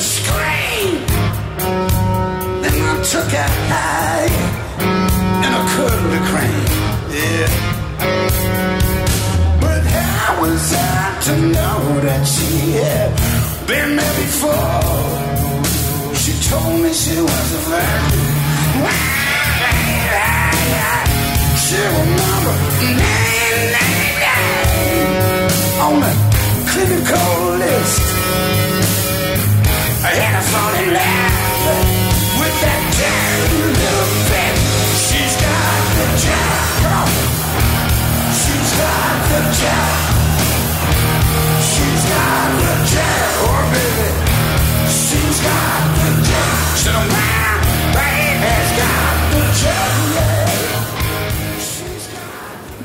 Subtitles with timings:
[0.00, 1.02] scream.
[2.62, 4.30] Then I took a high
[5.44, 5.62] and I
[6.12, 6.70] be crane.
[7.18, 7.48] Yeah.
[9.60, 13.10] But how was I to know that she had
[13.66, 14.82] been there before?
[16.22, 18.38] She told me she was a virgin.
[21.64, 21.76] She
[22.96, 24.08] nine, nine
[25.84, 25.94] on
[26.70, 28.87] clinical list.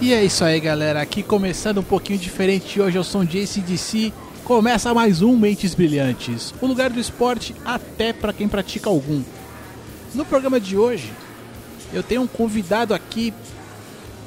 [0.02, 1.02] E é isso aí, galera.
[1.02, 2.82] Aqui começando um pouquinho diferente.
[2.82, 4.12] Hoje, eu sou o JCDC.
[4.44, 9.24] Começa mais um Mentes Brilhantes, o lugar do esporte até para quem pratica algum.
[10.14, 11.14] No programa de hoje,
[11.94, 13.34] eu tenho um convidado aqui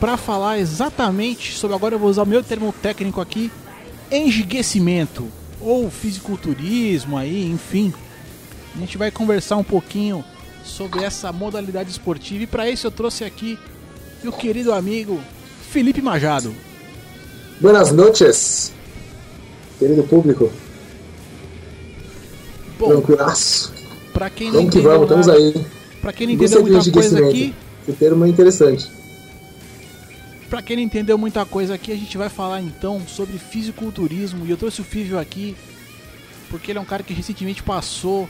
[0.00, 1.76] para falar exatamente sobre.
[1.76, 3.52] Agora eu vou usar o meu termo técnico aqui:
[4.10, 7.92] enriquecimento ou fisiculturismo, aí, enfim.
[8.74, 10.24] A gente vai conversar um pouquinho
[10.64, 13.58] sobre essa modalidade esportiva e para isso eu trouxe aqui
[14.22, 15.20] meu querido amigo
[15.70, 16.54] Felipe Majado.
[17.60, 18.72] Buenas noches,
[19.78, 20.50] querido público.
[22.78, 23.72] Bom, Tranquilaço.
[24.12, 25.66] pra quem não Vamos que entendeu vamos, estamos aí.
[26.00, 27.54] Pra quem não entendeu muita coisa aqui,
[27.88, 28.90] Esse termo é interessante.
[30.50, 34.46] Pra quem não entendeu muita coisa aqui, a gente vai falar então sobre fisiculturismo.
[34.46, 35.56] E eu trouxe o Fívio aqui
[36.48, 38.28] porque ele é um cara que recentemente passou.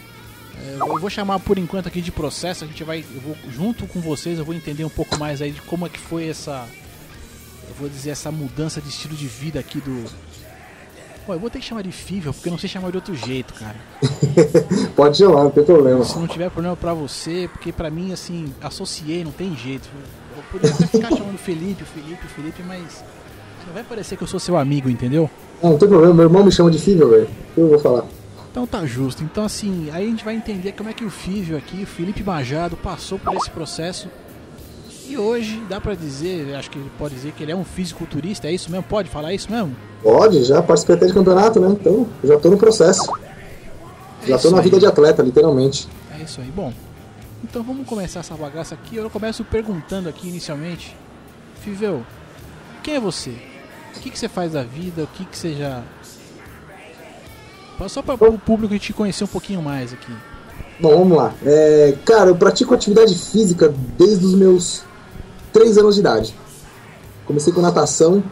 [0.64, 2.64] é, eu vou chamar por enquanto aqui de processo.
[2.64, 5.50] A gente vai, eu vou junto com vocês, eu vou entender um pouco mais aí
[5.50, 6.66] de como é que foi essa,
[7.68, 10.04] eu vou dizer essa mudança de estilo de vida aqui do.
[11.26, 13.14] Bom, eu vou ter que chamar de Fívio porque eu não sei chamar de outro
[13.16, 13.74] jeito, cara.
[14.94, 16.04] Pode chamar, não tem problema.
[16.04, 19.88] Se não tiver problema pra você, porque pra mim, assim, associei, não tem jeito.
[20.36, 23.02] Eu poderia até ficar chamando Felipe, o Felipe, o Felipe, mas
[23.66, 25.28] não vai parecer que eu sou seu amigo, entendeu?
[25.60, 27.28] Não, não tem problema, meu irmão me chama de filho, velho.
[27.56, 28.04] Eu vou falar.
[28.48, 29.24] Então tá justo.
[29.24, 32.22] Então assim, aí a gente vai entender como é que o Fívio aqui, o Felipe
[32.22, 34.08] Majado, passou por esse processo.
[35.08, 38.48] E hoje dá pra dizer, acho que ele pode dizer que ele é um fisiculturista,
[38.48, 38.84] é isso mesmo?
[38.84, 39.74] Pode falar isso mesmo?
[40.02, 41.68] Pode, já participei até de campeonato, né?
[41.68, 43.02] Então, já tô no processo.
[44.24, 44.64] É Já tô na aí.
[44.64, 45.88] vida de atleta, literalmente.
[46.18, 46.50] É isso aí.
[46.50, 46.72] Bom,
[47.44, 48.96] então vamos começar essa bagaça aqui.
[48.96, 50.96] Eu começo perguntando aqui inicialmente.
[51.60, 52.02] Fiveu,
[52.82, 53.30] quem é você?
[53.96, 55.04] O que, que você faz da vida?
[55.04, 55.82] O que, que você já.
[57.88, 60.12] Só para o público te conhecer um pouquinho mais aqui.
[60.80, 61.32] Bom, vamos lá.
[61.44, 64.82] É, cara, eu pratico atividade física desde os meus
[65.56, 66.34] 3 anos de idade.
[67.26, 68.22] Comecei com natação,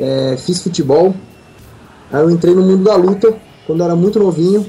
[0.00, 1.14] é, fiz futebol,
[2.10, 3.36] aí eu entrei no mundo da luta
[3.66, 4.66] quando eu era muito novinho.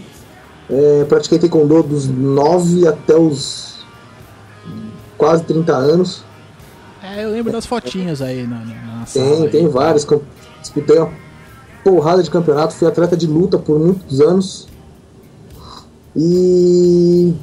[0.69, 3.79] É, pratiquei taekwondo dos 9 até os
[5.17, 6.23] quase 30 anos.
[7.01, 9.05] É, eu lembro das fotinhas aí na, na.
[9.11, 9.49] Tem, aí.
[9.49, 10.03] tem vários.
[10.03, 10.21] com-
[10.61, 11.09] Disputei uma
[11.85, 14.67] porrada de campeonato, fui atleta de luta por muitos anos.
[16.15, 17.33] E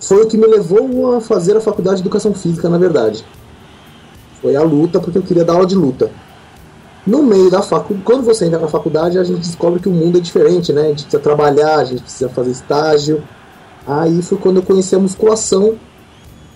[0.00, 3.24] foi o que me levou a fazer a faculdade de educação física, na verdade.
[4.46, 6.08] Foi a luta, porque eu queria dar aula de luta.
[7.04, 10.18] No meio da faculdade, quando você entra na faculdade, a gente descobre que o mundo
[10.18, 10.82] é diferente, né?
[10.82, 13.24] A gente precisa trabalhar, a gente precisa fazer estágio.
[13.84, 15.74] Aí foi quando eu conheci a musculação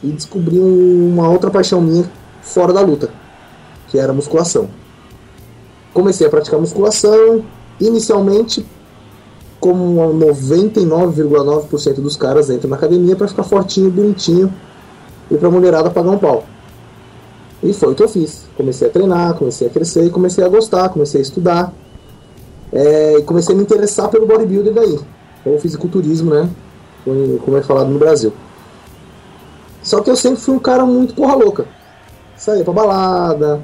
[0.04, 2.08] e descobri um- uma outra paixão minha
[2.42, 3.10] fora da luta,
[3.88, 4.68] que era a musculação.
[5.92, 7.44] Comecei a praticar musculação,
[7.80, 8.64] inicialmente,
[9.58, 14.54] como 99,9% dos caras entram na academia para ficar fortinho, bonitinho
[15.28, 16.44] e pra mulherada pagar um pau.
[17.62, 18.44] E foi o que eu fiz.
[18.56, 21.72] Comecei a treinar, comecei a crescer comecei a gostar, comecei a estudar.
[22.72, 24.98] É, e comecei a me interessar pelo bodybuilder daí,
[25.44, 26.48] ou fisiculturismo, né?
[27.04, 28.32] Como- é falado no Brasil.
[29.82, 31.66] Só que eu sempre fui um cara muito porra louca.
[32.36, 33.60] Saía pra balada,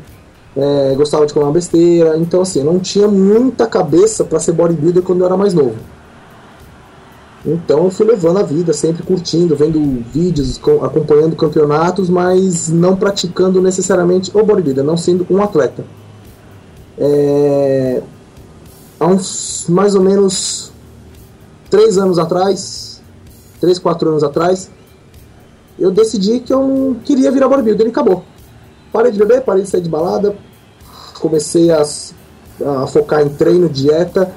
[0.57, 2.17] é, gostava de comer uma besteira.
[2.19, 5.77] Então, assim, não tinha muita cabeça pra ser bodybuilder quando eu era mais novo.
[7.45, 12.97] Então, eu fui levando a vida, sempre curtindo, vendo vídeos, co- acompanhando campeonatos, mas não
[12.97, 15.85] praticando necessariamente o bodybuilder, não sendo um atleta.
[16.99, 18.03] É,
[18.99, 20.73] há uns mais ou menos
[21.71, 23.01] três anos atrás,
[23.61, 24.71] três, quatro anos atrás,
[25.79, 28.25] eu decidi que eu não queria virar bodybuilder e acabou.
[28.93, 30.35] Parei de beber, parei de sair de balada,
[31.21, 34.33] comecei a, a focar em treino, dieta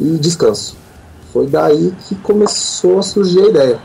[0.00, 0.79] e descanso.
[1.32, 3.80] Foi daí que começou a surgir a ideia.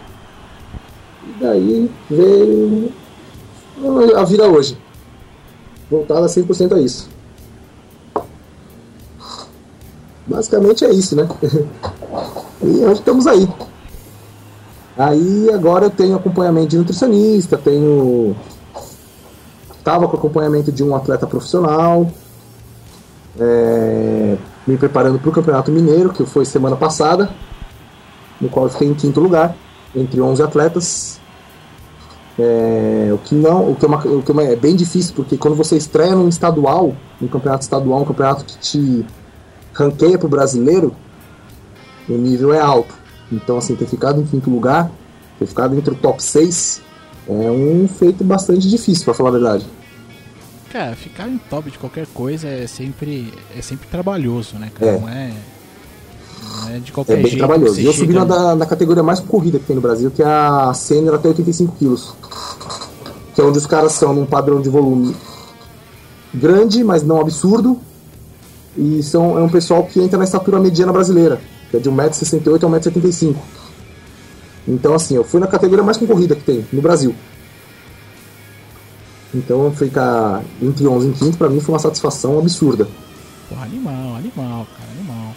[1.23, 2.91] E daí veio
[4.15, 4.77] a vida hoje.
[5.89, 7.09] Voltada 100% a isso.
[10.25, 11.27] Basicamente é isso, né?
[12.63, 13.47] E hoje estamos aí.
[14.97, 18.35] Aí agora eu tenho acompanhamento de nutricionista, tenho.
[19.83, 22.09] Tava com acompanhamento de um atleta profissional,
[23.39, 27.29] é, me preparando para o Campeonato Mineiro, que foi semana passada,
[28.39, 29.55] no qual eu fiquei em quinto lugar,
[29.95, 31.19] entre 11 atletas.
[32.37, 35.55] É, o que não, o que, é uma, o que é bem difícil, porque quando
[35.55, 39.05] você estreia num estadual, um campeonato estadual, um campeonato que te
[39.73, 40.93] ranqueia pro brasileiro,
[42.09, 42.93] o nível é alto.
[43.31, 44.91] Então, assim, ter ficado em quinto lugar,
[45.39, 46.81] ter ficado entre o top 6,
[47.27, 49.65] é um feito bastante difícil, para falar a verdade.
[50.75, 54.91] Cara, ficar em top de qualquer coisa é sempre, é sempre trabalhoso, né, cara?
[54.91, 54.99] É.
[54.99, 55.33] Não é.
[56.43, 57.37] Não é de qualquer É bem jeito.
[57.37, 57.79] trabalhoso.
[57.79, 60.73] E eu subi na, da- categoria mais corrida que tem no Brasil, que é a
[60.73, 62.13] sênior até 85 quilos.
[63.33, 65.15] Que é onde os caras são num padrão de volume
[66.33, 67.79] grande, mas não absurdo.
[68.77, 71.39] E são, é um pessoal que entra na estatura mediana brasileira,
[71.71, 73.33] que é de 1,68m a 1,75m.
[74.67, 77.15] Então, assim, eu fui na categoria mais concorrida que tem no Brasil.
[79.35, 82.87] Então, ficar entre 11 e quinto, pra mim, foi uma satisfação absurda.
[83.49, 85.35] Porra, animal, animal, cara, animal.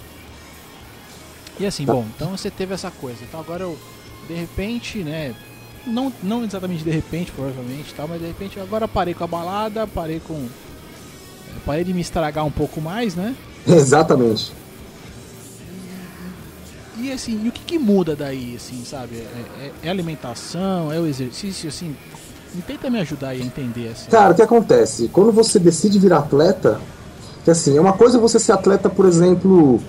[1.59, 1.93] E assim, Tá.
[1.93, 3.19] bom, então você teve essa coisa.
[3.23, 3.77] Então agora eu,
[4.29, 5.35] de repente, né?
[5.87, 9.87] Não, não exatamente de repente, provavelmente, tal, mas de repente agora parei com a balada,
[9.87, 10.47] parei com.
[11.67, 13.35] Parei de me estragar um pouco mais, né?
[13.67, 14.53] Exatamente.
[17.00, 19.17] E assim, e o que, que muda daí, assim, sabe?
[19.17, 19.21] É,
[19.61, 21.97] é- é alimentação, é o exercício, assim.
[22.67, 24.11] Tenta me ajudar aí a entender, assim.
[24.11, 25.09] Cara, o que acontece?
[25.09, 26.81] Quando você decide virar atleta,
[27.45, 29.81] que assim, é uma coisa você ser atleta, por exemplo,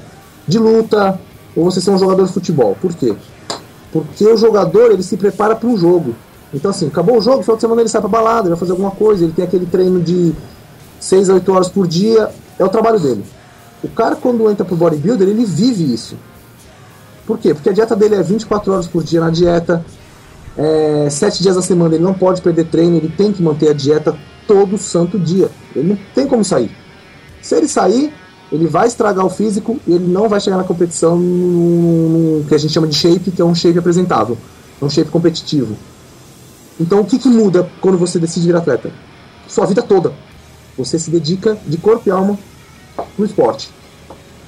[0.47, 1.19] de luta,
[1.55, 2.77] ou você ser um jogador de futebol.
[2.81, 3.15] Por quê?
[3.91, 6.15] Porque o jogador, ele se prepara para um jogo.
[6.53, 8.71] Então assim, acabou o jogo, final de semana ele sai pra balada, ele vai fazer
[8.71, 10.33] alguma coisa, ele tem aquele treino de
[10.99, 13.23] 6 a 8 horas por dia, é o trabalho dele.
[13.83, 16.17] O cara, quando entra pro bodybuilder, ele vive isso.
[17.25, 17.53] Por quê?
[17.53, 19.85] Porque a dieta dele é 24 horas por dia na dieta,
[20.57, 23.73] é, sete dias da semana ele não pode perder treino, ele tem que manter a
[23.73, 24.17] dieta
[24.47, 25.49] todo santo dia.
[25.75, 26.71] Ele não tem como sair.
[27.41, 28.13] Se ele sair,
[28.51, 32.57] ele vai estragar o físico e ele não vai chegar na competição no, que a
[32.57, 34.37] gente chama de shape, que é um shape apresentável,
[34.81, 35.77] é um shape competitivo.
[36.79, 38.91] Então o que, que muda quando você decide virar atleta?
[39.47, 40.13] Sua vida toda.
[40.77, 42.37] Você se dedica de corpo e alma
[43.17, 43.69] no esporte.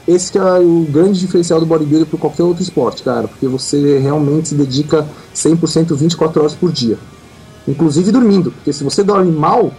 [0.07, 4.50] Esse é o grande diferencial do bodybuilder para qualquer outro esporte, cara, porque você realmente
[4.50, 6.98] se dedica 100% 24 horas por dia.
[7.68, 9.71] Inclusive dormindo, porque se você dorme mal,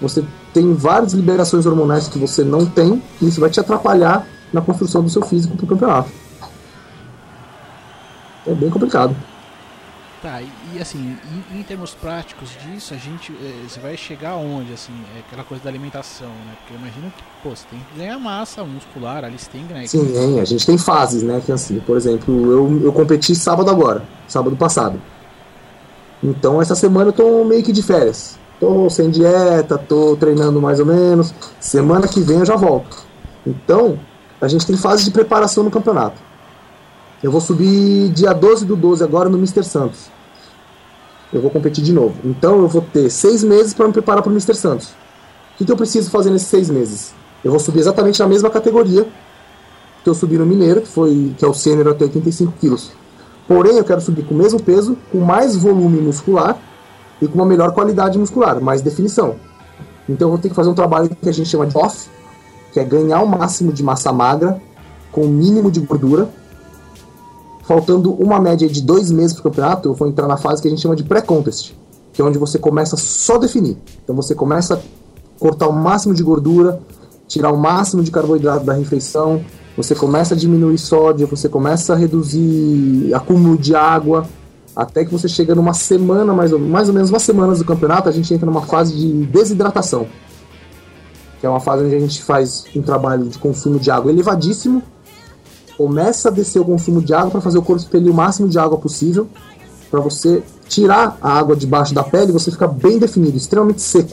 [0.00, 0.22] você
[0.52, 5.02] tem várias liberações hormonais que você não tem e isso vai te atrapalhar na construção
[5.02, 6.10] do seu físico para o campeonato.
[8.46, 9.16] É bem complicado.
[10.22, 11.16] Tá, e, e, assim,
[11.52, 13.32] em, em termos práticos disso, a gente.
[13.32, 14.92] eh, você vai chegar aonde, assim?
[15.16, 16.54] É aquela coisa da alimentação, né?
[16.58, 19.72] Porque eu imagino que, pô, você tem que ganhar massa muscular, ali você tem que
[19.72, 19.88] ganhar.
[19.88, 21.42] Sim, hein, a gente tem fases, né?
[21.44, 25.00] Que assim, por exemplo, eu, eu competi sábado agora, sábado passado.
[26.22, 28.38] Então essa semana eu tô meio que de férias.
[28.58, 31.34] Tô sem dieta, tô treinando mais ou menos.
[31.60, 33.04] Semana que vem eu já volto.
[33.46, 33.98] Então,
[34.40, 36.20] a gente tem fase de preparação no campeonato.
[37.22, 39.62] Eu vou subir dia 12 do 12 agora no Mr.
[39.62, 40.15] Santos.
[41.32, 42.14] Eu vou competir de novo.
[42.24, 44.54] Então eu vou ter seis meses para me preparar para o Mr.
[44.54, 44.88] Santos.
[44.88, 47.14] O que, que eu preciso fazer nesses seis meses?
[47.44, 49.06] Eu vou subir exatamente na mesma categoria
[50.02, 52.92] que eu subi no Mineiro, que, foi, que é o sênior até 85 quilos.
[53.48, 56.58] Porém, eu quero subir com o mesmo peso, com mais volume muscular
[57.20, 59.36] e com uma melhor qualidade muscular, mais definição.
[60.08, 62.08] Então eu vou ter que fazer um trabalho que a gente chama de off,
[62.72, 64.60] que é ganhar o máximo de massa magra
[65.10, 66.28] com o mínimo de gordura.
[67.66, 70.68] Faltando uma média de dois meses para o campeonato, eu vou entrar na fase que
[70.68, 71.72] a gente chama de pré-contest,
[72.12, 73.76] que é onde você começa só a definir.
[74.04, 74.78] Então você começa a
[75.40, 76.80] cortar o máximo de gordura,
[77.26, 79.44] tirar o máximo de carboidrato da refeição,
[79.76, 84.28] você começa a diminuir sódio, você começa a reduzir acúmulo de água,
[84.76, 88.08] até que você chega numa semana, mais ou, mais ou menos uma semana do campeonato,
[88.08, 90.06] a gente entra numa fase de desidratação,
[91.40, 94.82] que é uma fase onde a gente faz um trabalho de consumo de água elevadíssimo,
[95.76, 98.58] começa a descer o consumo de água para fazer o corpo expelir o máximo de
[98.58, 99.28] água possível,
[99.90, 104.10] para você tirar a água debaixo da pele e você ficar bem definido, extremamente seco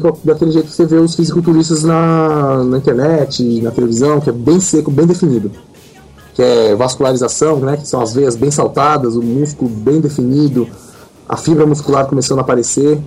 [0.00, 4.32] com- daquele jeito que você vê os fisiculturistas na, na internet, na televisão, que é
[4.32, 5.50] bem seco, bem definido.
[6.34, 10.66] Que é vascularização, né, que são as veias bem saltadas, o músculo bem definido,
[11.28, 12.98] a fibra muscular começando a aparecer.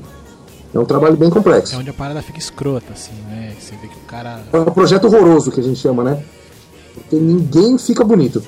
[0.73, 1.75] É um trabalho bem É complexo.
[1.77, 3.53] onde a parada fica escrota, assim, né?
[3.59, 4.39] Você vê que o cara.
[4.53, 6.23] É um projeto horroroso que a gente chama, né?
[6.93, 8.43] Porque ninguém fica bonito.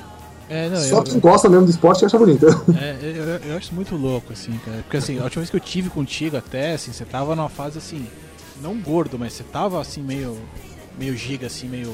[0.50, 2.46] É, não, Só eu, quem gosta mesmo do esporte acha bonito.
[2.80, 4.78] é, eu, eu- eu acho muito louco, assim, cara.
[4.84, 7.78] Porque assim, a última vez que eu tive contigo até, assim, você tava numa fase
[7.78, 8.06] assim,
[8.62, 10.38] não gordo, mas você tava assim, meio.
[11.00, 11.94] meio giga, assim, meio.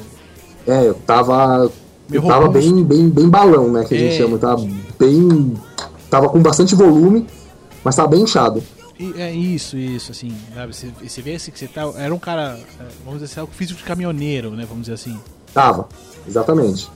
[0.68, 1.72] É, eu tava
[2.10, 2.74] meio tava robusto.
[2.74, 3.86] bem, bem, bem balão, né?
[3.86, 4.18] Que a gente É.
[4.18, 4.38] chama.
[4.38, 4.68] Tava
[5.00, 5.54] bem.
[6.10, 7.26] Tava com bastante volume,
[7.84, 8.62] mas tava bem inchado.
[9.00, 10.76] E- É isso, isso, assim, sabe?
[10.76, 11.84] Você, você vê assim que você tá.
[11.96, 14.66] Era um cara, é, vamos dizer assim, algo físico de caminhoneiro, né?
[14.68, 15.18] Vamos dizer assim.
[15.54, 15.88] Tava,
[16.28, 16.90] exatamente.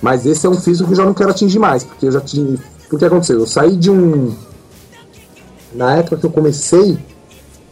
[0.00, 2.20] Mas esse é um físico que eu já não quero atingir mais, porque eu já
[2.20, 2.58] tinha.
[2.90, 3.38] O que aconteceu?
[3.38, 4.34] Eu saí de um.
[5.72, 6.98] Na época que eu comecei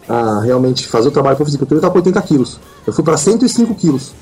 [0.08, 2.58] a realmente fazer o trabalho com fisicultura, eu tava com 80 quilos.
[2.86, 4.12] Eu fui para 105 quilos.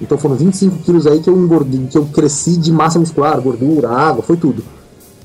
[0.00, 3.88] Então foram 25 quilos aí que eu engordei, que eu cresci de massa muscular, gordura,
[3.90, 4.62] água, foi tudo.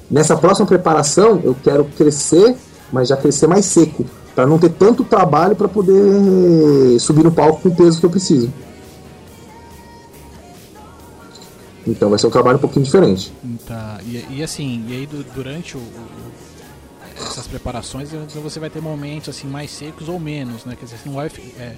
[0.10, 2.56] Nessa próxima preparação, eu quero crescer,
[2.92, 7.62] mas já crescer mais seco, para não ter tanto trabalho para poder subir no palco
[7.62, 8.52] com o peso que eu preciso.
[11.88, 13.32] Então vai ser um trabalho um pouquinho diferente.
[13.68, 18.70] Tá, e, e assim, e aí du- durante o, o- essas preparações então você vai
[18.70, 20.76] ter momentos assim mais secos ou menos, né?
[20.78, 21.28] Quer dizer, você não vai.
[21.60, 21.74] é,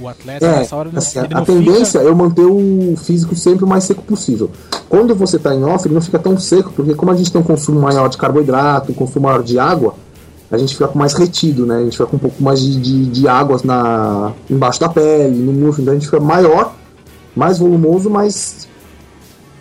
[0.00, 2.04] o atleta É, nessa hora não, assim, ele a não tendência fica.
[2.04, 4.50] é eu manter o físico sempre o mais seco possível.
[4.88, 7.40] Quando você está em off, ele não fica tão seco, porque como a gente tem
[7.40, 9.94] um consumo maior de carboidrato, um consumo maior de água,
[10.50, 11.76] a gente fica mais retido, né?
[11.76, 15.36] A gente fica com um pouco mais de, de, de águas na, embaixo da pele,
[15.36, 16.74] no músculo, então a gente fica maior,
[17.34, 18.68] mais volumoso, mas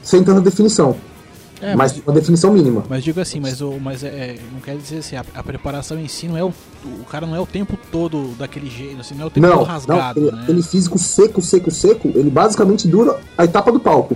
[0.09, 0.95] sem tanta definição.
[1.61, 2.83] É, mas uma definição mínima.
[2.89, 5.99] Mas digo assim, mas, o, mas é, é, não quer dizer assim, a, a preparação
[5.99, 6.47] em si não é o.
[6.47, 9.57] O cara não é o tempo todo daquele jeito, assim, não é o tempo Não,
[9.57, 10.39] todo não rasgado, ele, né?
[10.43, 14.15] aquele físico seco, seco, seco, ele basicamente dura a etapa do palco.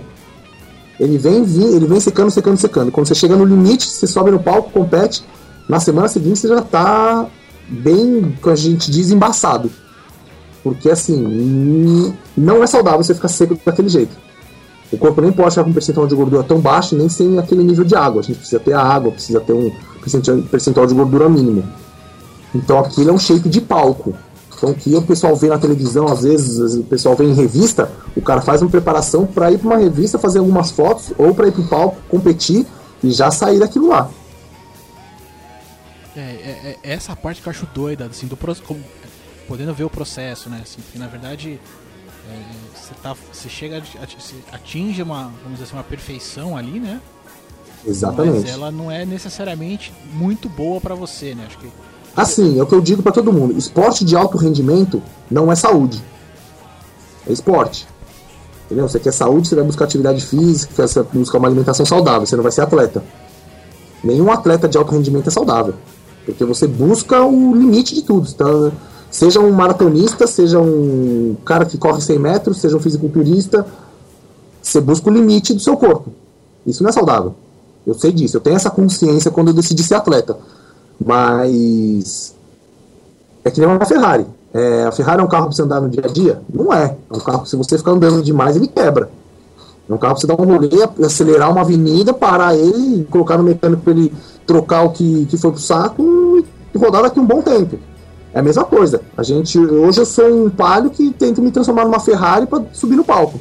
[0.98, 2.90] Ele vem, ele vem secando, secando, secando.
[2.90, 5.22] Quando você chega no limite, você sobe no palco, compete.
[5.68, 7.26] Na semana seguinte você já tá
[7.68, 9.70] bem, como a gente diz, embaçado.
[10.62, 14.16] Porque assim, não é saudável você ficar seco daquele jeito.
[14.94, 17.62] O corpo nem pode ficar com um percentual de gordura tão baixo, nem sem aquele
[17.62, 18.20] nível de água.
[18.20, 19.70] A gente precisa ter a água, precisa ter um
[20.50, 21.64] percentual- de gordura mínimo.
[22.54, 24.14] Então aquilo é um shape de palco.
[24.56, 27.90] Então o que o pessoal vê na televisão, às vezes, o pessoal vê em revista,
[28.16, 31.48] o cara faz uma preparação para ir para uma revista fazer algumas fotos ou para
[31.48, 32.64] ir pro palco competir
[33.02, 34.08] e já sair daquilo lá.
[36.16, 38.76] É, é, é essa parte que eu acho doida, assim, do processo.
[39.48, 40.60] Podendo ver o processo, né?
[40.62, 41.60] Assim, porque na verdade
[42.30, 42.42] é,
[42.74, 47.00] você, tá, você chega, você atinge uma, vamos dizer assim, uma perfeição ali, né?
[47.86, 48.42] Exatamente.
[48.42, 51.44] Mas ela não é necessariamente muito boa pra você, né?
[51.46, 51.68] Acho que.
[52.16, 55.54] Assim, é o que eu digo para todo mundo: esporte de alto rendimento não é
[55.54, 56.02] saúde.
[57.26, 57.86] É esporte.
[58.66, 58.88] Entendeu?
[58.88, 62.36] Você quer saúde, você vai buscar atividade física, você vai buscar uma alimentação saudável, você
[62.36, 63.04] não vai ser atleta.
[64.02, 65.74] Nenhum atleta de alto rendimento é saudável.
[66.24, 68.28] Porque você busca o limite de tudo.
[68.28, 68.72] Então,
[69.14, 73.64] seja um maratonista, seja um cara que corre 100 metros, seja um fisiculturista,
[74.60, 76.10] você busca o limite do seu corpo.
[76.66, 77.32] Isso não é saudável.
[77.86, 80.36] Eu sei disso, eu tenho essa consciência quando eu decidi ser atleta.
[80.98, 82.34] Mas
[83.44, 84.26] é que nem uma Ferrari.
[84.52, 86.42] É, a Ferrari é um carro para você andar no dia a dia?
[86.52, 86.96] Não é.
[87.08, 89.10] É um carro que se você ficar andando demais, ele quebra.
[89.88, 90.68] É um carro para você dar um rolê,
[91.04, 94.12] acelerar uma avenida, parar ele, colocar no mecânico para ele
[94.44, 96.02] trocar o que, que foi pro saco
[96.74, 97.78] e rodar daqui um bom tempo.
[98.34, 99.00] É a mesma coisa.
[99.16, 102.96] A gente, hoje eu sou um palio que tento me transformar numa Ferrari para subir
[102.96, 103.40] no palco.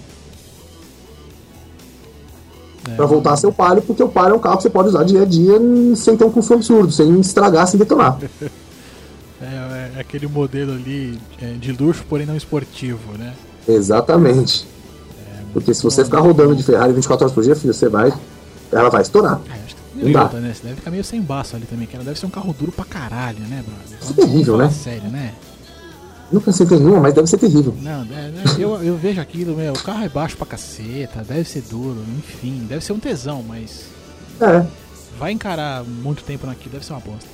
[2.87, 4.69] É, Para voltar a ser o palio, porque o palio é um carro que você
[4.69, 5.59] pode usar dia a dia
[5.95, 8.19] sem ter um custo absurdo, sem estragar, sem detonar.
[9.41, 13.33] é, é aquele modelo ali é, de luxo, porém não esportivo, né?
[13.67, 14.67] Exatamente.
[15.53, 18.11] Porque se você ficar rodando de Ferrari 24 horas por dia, filho, você vai.
[18.71, 19.39] Ela vai estourar.
[19.45, 20.23] Eu acho que Não dá.
[20.23, 20.53] outra, né?
[20.53, 22.71] Você deve ficar meio sem baço ali também, que ela deve ser um carro duro
[22.71, 23.97] pra caralho, né, brother?
[24.01, 24.69] Isso é terrível, né?
[24.69, 25.33] Sério, né?
[26.31, 27.75] Nunca sentei em uma, mas deve ser terrível.
[27.81, 31.47] Não, é, né, eu, eu vejo aquilo, meu, o carro é baixo pra caceta, deve
[31.47, 33.85] ser duro, enfim, deve ser um tesão, mas
[34.41, 34.65] É.
[35.19, 37.29] vai encarar muito tempo naquilo, deve ser uma bosta.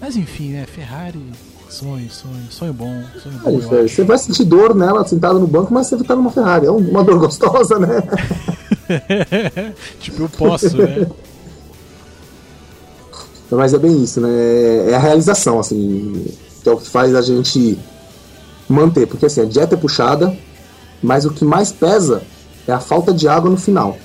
[0.00, 1.20] Mas enfim, né, Ferrari,
[1.68, 3.80] sonho, sonho, sonho bom, sonho É bom, é.
[3.84, 3.94] acho.
[3.96, 6.66] Você vai sentir dor nela sentada no banco, mas você tá numa Ferrari.
[6.66, 8.00] É um- uma dor gostosa, né?
[9.98, 11.06] tipo, eu posso, né?
[13.50, 14.28] Mas é bem isso, né?
[14.90, 16.24] É a realização, assim,
[16.62, 17.78] que é o que faz a gente
[18.68, 19.06] manter.
[19.06, 20.36] Porque assim, a dieta é puxada,
[21.02, 22.22] mas o que mais pesa
[22.66, 23.96] é a falta de água no final.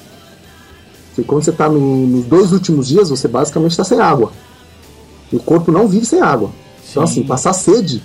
[1.08, 4.32] Porque quando você tá no- nos dois últimos dias, você basicamente está sem água.
[5.32, 6.52] E o corpo não vive sem água.
[6.90, 7.12] Então, Sim.
[7.22, 8.04] assim, passar sede,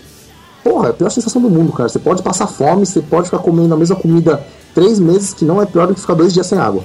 [0.65, 1.89] porra, é a pior sensação do mundo, cara.
[1.89, 5.61] Você pode passar fome, você pode ficar comendo a mesma comida três meses, que não
[5.61, 6.83] é pior do que ficar dois dias sem água.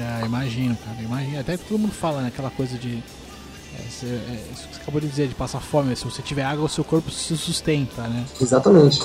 [0.00, 1.40] Ah, imagino, cara, imagino.
[1.40, 3.02] Até todo mundo fala, né, aquela coisa de.
[4.06, 6.68] É, isso que você acabou de dizer, de passar fome, se você tiver água, o
[6.68, 8.24] seu corpo se sustenta, né?
[8.40, 9.02] Exatamente.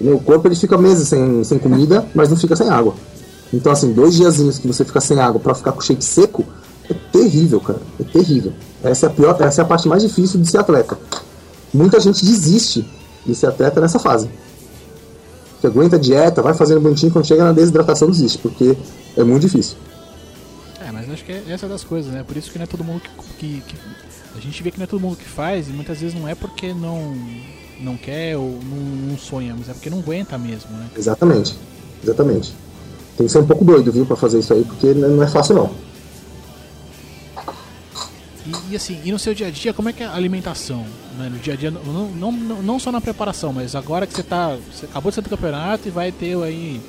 [0.00, 2.94] O corpo ele fica meses sem, sem comida, mas não fica sem água.
[3.52, 6.44] Então, assim, dois diazinhos que você fica sem água pra ficar com o shake seco
[6.90, 7.80] é terrível, cara.
[8.00, 8.52] É terrível.
[8.82, 10.98] Essa é a pior, essa é a parte mais difícil de ser atleta.
[11.72, 12.86] Muita gente desiste
[13.24, 14.28] de ser atleta nessa fase.
[15.62, 18.76] aguenta a dieta, vai fazendo bonitinho, quando chega na desidratação desiste, porque
[19.16, 19.76] é muito difícil.
[21.14, 22.24] É, acho que é essa das coisas, né?
[22.26, 23.00] Por isso que não é todo mundo
[23.38, 23.76] que, que, que-
[24.36, 26.34] A gente vê que não é todo mundo que faz, e muitas vezes não é
[26.34, 27.16] porque não,
[27.80, 28.76] não quer ou não,
[29.10, 30.88] não sonha, mas é porque não aguenta mesmo, né?
[30.96, 31.54] Exatamente.
[32.02, 32.52] Exatamente.
[33.16, 35.54] Tem que ser um pouco doido, viu, pra fazer isso aí, porque não é fácil
[35.54, 35.70] não.
[38.46, 40.84] E, e assim, e no seu dia a dia, como é que é a alimentação?
[41.16, 41.30] Né?
[41.30, 44.22] No dia a dia, não, não, não, não só na preparação, mas agora que você
[44.22, 44.56] tá.
[44.72, 46.80] Você acabou de sair do campeonato e vai ter aí.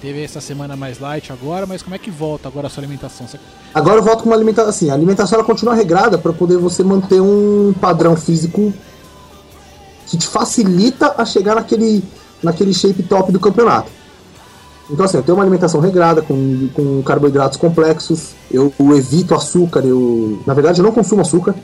[0.00, 3.26] Teve essa semana mais light agora, mas como é que volta agora a sua alimentação?
[3.26, 3.38] Você-
[3.74, 4.70] Agora eu volto com uma alimentação.
[4.70, 8.72] Assim, a alimentação ela continua regrada para poder você manter um padrão físico
[10.06, 12.04] que te facilita a chegar naquele,
[12.42, 13.90] naquele shape top do campeonato.
[14.88, 20.40] Então, assim, eu tenho uma alimentação regrada, com, com carboidratos complexos, eu, evito açúcar, eu.
[20.46, 21.54] Na verdade, eu não consumo açúcar.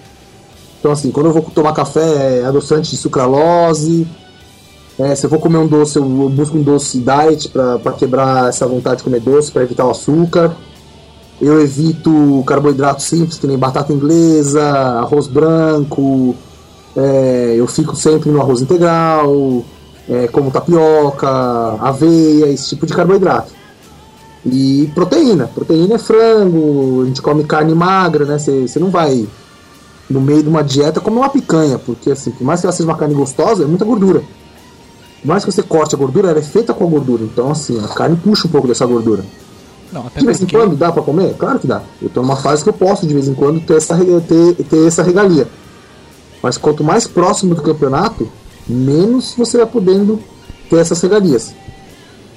[0.79, 4.07] Então, assim, quando eu vou tomar café, é adoçante de sucralose.
[4.99, 8.67] É, se eu vou comer um doce, eu busco um doce diet para quebrar essa
[8.67, 10.55] vontade de comer doce, para evitar o açúcar.
[11.41, 16.37] Eu evito carboidratos simples, que nem batata inglesa, arroz branco.
[16.97, 19.65] é, eu fico sempre no arroz integral,
[20.09, 21.29] é, como tapioca,
[21.81, 23.53] aveia, esse tipo de carboidrato.
[24.47, 25.49] E proteína.
[25.49, 28.39] Proteína é frango, a gente come carne magra, né?
[28.39, 29.27] Você não vai
[30.09, 32.89] no meio de uma dieta comer uma picanha, porque assim, por mais que ela seja
[32.89, 34.23] uma carne gostosa, é muita gordura.
[35.25, 37.23] Por mais que você corte a gordura, ela é feita com a gordura.
[37.23, 39.25] Então, assim, a carne puxa um pouco dessa gordura.
[39.91, 40.55] Não, De vez em porque.
[40.55, 41.35] quando dá pra comer?
[41.39, 41.81] Claro que dá.
[42.03, 44.87] Eu tô numa fase que eu posso de vez em quando ter essa, ter, ter
[44.87, 45.49] essa regalia.
[46.43, 48.31] Mas quanto mais próximo do campeonato,
[48.69, 50.21] menos você vai podendo
[50.69, 51.55] ter essas regalias.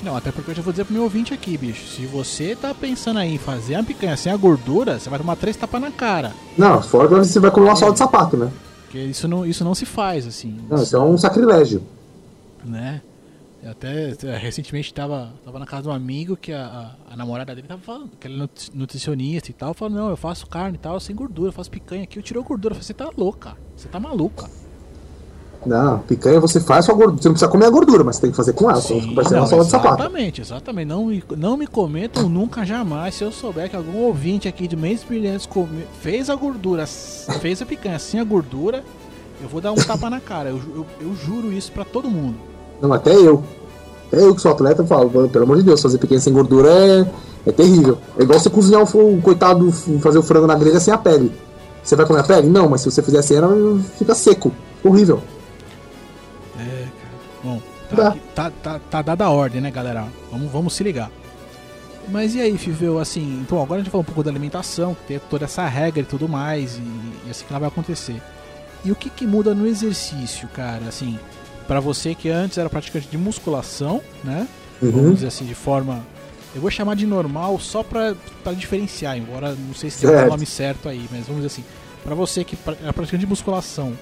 [0.01, 1.87] Não, até porque eu já vou dizer pro meu ouvinte aqui, bicho.
[1.93, 5.35] Se você tá pensando aí em fazer uma picanha sem a gordura, você vai tomar
[5.35, 6.31] três tapas na cara.
[6.57, 8.49] Não, fora que você vai comer uma sola de sapato, né?
[8.85, 10.55] Porque isso não, isso não se faz, assim.
[10.69, 11.81] Não, isso é um sacrilégio.
[12.65, 13.01] Né?
[13.61, 17.17] Eu até eh, recentemente tava, tava na casa de um amigo que a, a, a
[17.17, 20.45] namorada dele tava falando, que ele é nutri- nutricionista e tal, falou, não, eu faço
[20.45, 22.73] carne e tal, sem gordura, eu faço picanha aqui, eu tirou gordura.
[22.73, 24.47] Eu falei, você tá louca, você tá maluca.
[25.65, 27.21] Não, picanha você faz a gordura.
[27.21, 28.79] Você não precisa comer a gordura, mas tem que fazer com ela.
[28.79, 30.01] Sim, uma não, sola de sapato.
[30.01, 30.87] Exatamente, exatamente.
[30.87, 34.75] Não me, não me comentam nunca jamais se eu souber que algum ouvinte aqui de
[34.75, 35.49] Meios Brilhantes
[35.99, 38.83] fez a gordura, fez a picanha sem a gordura,
[39.41, 40.49] eu vou dar um tapa na cara.
[40.49, 42.35] Eu, eu, eu juro isso pra todo mundo.
[42.81, 43.43] Não, até eu.
[44.07, 47.05] Até eu que sou atleta falo, pelo amor de Deus, fazer picanha sem gordura é,
[47.45, 47.97] é terrível.
[48.17, 51.31] É igual você cozinhar o, o coitado, fazer o frango na grelha sem a pele.
[51.83, 52.47] Você vai comer a pele?
[52.47, 54.51] Não, mas se você fizer assim, ela fica seco.
[54.83, 55.21] Horrível.
[56.57, 57.13] É, cara.
[57.43, 60.05] Bom, tá, tá, tá, tá dada a ordem, né, galera?
[60.31, 61.11] Vamos, vamos se ligar.
[62.09, 65.07] Mas e aí, Fiveu, assim, então agora a gente falou um pouco da alimentação, que
[65.07, 66.81] tem toda essa regra e tudo mais, e,
[67.27, 68.21] e assim que ela vai acontecer.
[68.85, 70.83] E o que, que muda no exercício, cara?
[70.87, 71.19] Assim,
[71.67, 74.47] pra você que antes era praticante de musculação, né?
[74.81, 74.91] Uhum.
[74.91, 76.05] Vamos dizer assim, de forma.
[76.55, 80.29] Eu vou chamar de normal só pra, pra diferenciar, embora não sei se tem o
[80.29, 81.63] nome certo aí, mas vamos dizer assim,
[82.03, 83.93] pra você que era praticante de musculação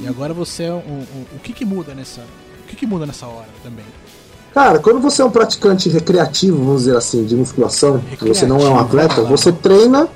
[0.00, 2.20] e agora você é um, um- o que que muda nessa.
[2.20, 3.84] O que que muda nessa hora também?
[4.54, 8.56] Cara, quando você é um praticante recreativo, vamos dizer assim, de musculação, que você não
[8.60, 10.08] é um Recreativo, atleta, você treina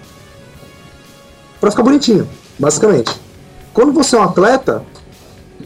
[1.61, 3.13] pra ficar bonitinho, basicamente.
[3.75, 4.85] Quando você é um atleta,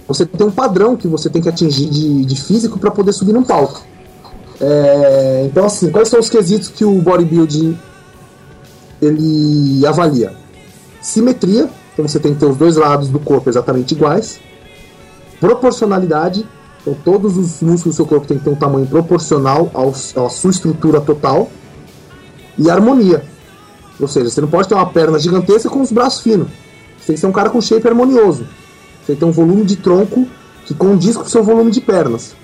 [0.08, 3.34] você tem um padrão que você tem que atingir de, de físico para poder subir
[3.34, 3.82] num palco.
[4.58, 7.78] É, então, assim, quais são os quesitos que o bodybuilding
[9.00, 10.34] ele avalia?
[11.02, 14.40] Simetria, então você tem que ter os dois lados do corpo exatamente iguais.
[15.38, 16.48] Proporcionalidade,
[16.80, 20.50] então todos os músculos do seu corpo têm que ter um tamanho proporcional à sua
[20.50, 21.50] estrutura total.
[22.56, 23.22] E harmonia,
[24.00, 26.48] ou seja, você não pode ter uma perna gigantesca com os braços finos.
[27.08, 28.44] Você tem que ser um cara com shape harmonioso.
[28.44, 30.28] Você tem que ter um volume de tronco
[30.66, 32.36] que condiz com o seu volume de pernas.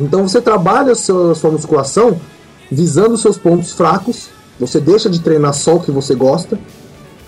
[0.00, 2.20] Então você trabalha a sua, a sua musculação
[2.68, 4.28] visando os seus pontos fracos.
[4.58, 6.58] Você deixa de treinar só o que você gosta.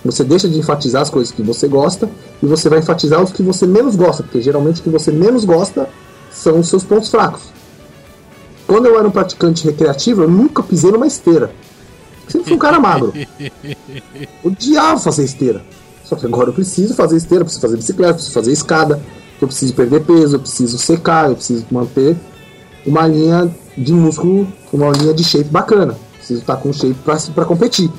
[0.03, 2.09] Você deixa de enfatizar as coisas que você gosta.
[2.43, 4.21] E você vai enfatizar os que você menos gosta.
[4.21, 5.89] Porque geralmente o que você menos gosta
[6.29, 7.43] são os seus pontos fracos.
[8.67, 11.51] Quando eu era um praticante recreativo, eu nunca pisei numa esteira.
[12.25, 13.13] Eu sempre fui um cara magro.
[14.43, 15.63] Odiava fazer esteira.
[16.07, 19.01] Só que agora eu preciso fazer esteira, preciso fazer bicicleta, preciso fazer escada,
[19.41, 22.15] eu preciso perder peso, eu preciso secar, eu preciso manter
[22.85, 25.97] uma linha de músculo, uma linha de shape bacana.
[26.13, 26.95] Preciso estar com shape
[27.35, 27.91] para competir.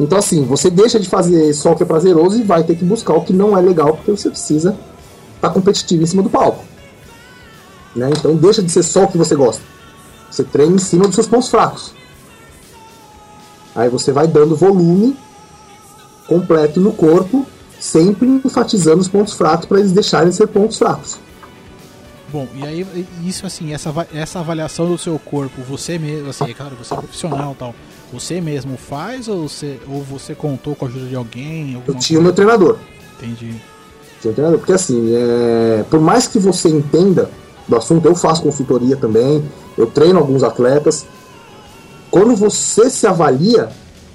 [0.00, 2.86] Então assim, você deixa de fazer só o que é prazeroso e vai ter que
[2.86, 4.74] buscar o que não é legal, porque você precisa
[5.36, 6.64] estar competitivo em cima do palco.
[7.94, 8.08] Né?
[8.16, 9.62] Então deixa de ser só o que você gosta.
[10.30, 11.92] Você treina em cima dos seus pontos fracos.
[13.74, 15.14] Aí você vai dando volume
[16.32, 17.46] completo no corpo,
[17.78, 21.18] sempre enfatizando os pontos fracos para eles deixarem de ser pontos fracos.
[22.32, 26.54] Bom, e aí, isso assim, essa, essa avaliação do seu corpo, você mesmo, assim, é
[26.54, 27.74] claro, você é profissional tal,
[28.10, 31.82] você mesmo faz ou você, ou você contou com a ajuda de alguém?
[31.86, 32.78] Eu tinha o meu treinador.
[33.18, 33.54] Entendi.
[34.22, 34.58] Tinha o treinador.
[34.58, 37.28] Porque assim, é, por mais que você entenda
[37.68, 39.44] do assunto, eu faço consultoria também,
[39.76, 41.04] eu treino alguns atletas.
[42.10, 43.70] Quando você se avalia,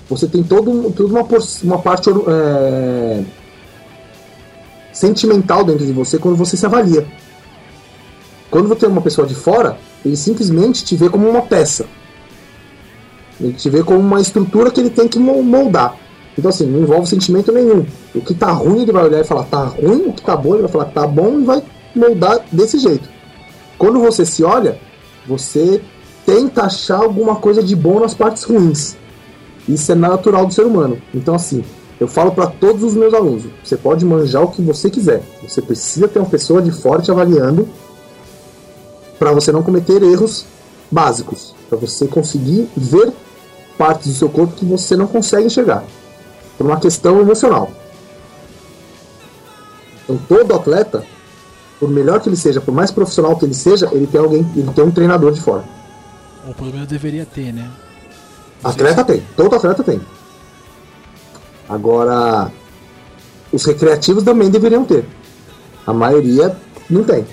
[0.09, 1.27] você tem todo, toda uma,
[1.63, 3.23] uma parte é,
[4.93, 7.05] sentimental dentro de você quando você se avalia.
[8.49, 11.85] Quando você tem uma pessoa de fora, ele simplesmente te vê como uma peça.
[13.39, 15.95] Ele te vê como uma estrutura que ele tem que mo- moldar.
[16.37, 17.85] Então, assim, não envolve sentimento nenhum.
[18.15, 20.53] O que tá ruim, ele vai olhar e falar tá ruim, o que tá bom,
[20.53, 21.63] ele vai falar tá bom e vai
[21.95, 23.09] moldar desse jeito.
[23.77, 24.79] Quando você se olha,
[25.27, 25.81] você
[26.25, 28.95] tenta achar alguma coisa de bom nas partes ruins.
[29.67, 31.01] Isso é natural do ser humano.
[31.13, 31.63] Então, assim,
[31.99, 35.21] eu falo para todos os meus alunos: você pode manjar o que você quiser.
[35.43, 37.67] Você precisa ter uma pessoa de fora te avaliando
[39.17, 40.45] para você não cometer erros
[40.91, 43.11] básicos, para você conseguir ver
[43.77, 45.83] partes do seu corpo que você não consegue enxergar,
[46.57, 47.71] por uma questão emocional.
[50.03, 51.03] Então, todo atleta,
[51.79, 54.71] por melhor que ele seja, por mais profissional que ele seja, ele tem alguém, ele
[54.71, 55.63] tem um treinador de fora.
[56.47, 57.69] Ou pelo menos deveria ter, né?
[58.63, 60.01] Atleta tem, todo atleta tem.
[61.69, 62.51] Agora,
[63.51, 65.05] os recreativos também deveriam ter.
[65.85, 66.55] A maioria
[66.89, 67.25] não tem.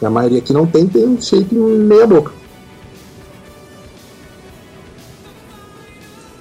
[0.00, 2.32] E a maioria que não tem tem um shape meia boca.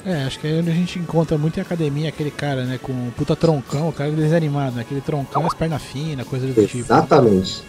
[0.06, 2.94] É, acho que é onde a gente encontra muito em academia aquele cara, né, com
[2.94, 4.82] um puta troncão, o cara desanimado, né?
[4.82, 6.78] Aquele troncão as pernas finas, coisa do tipo.
[6.78, 7.62] Exatamente.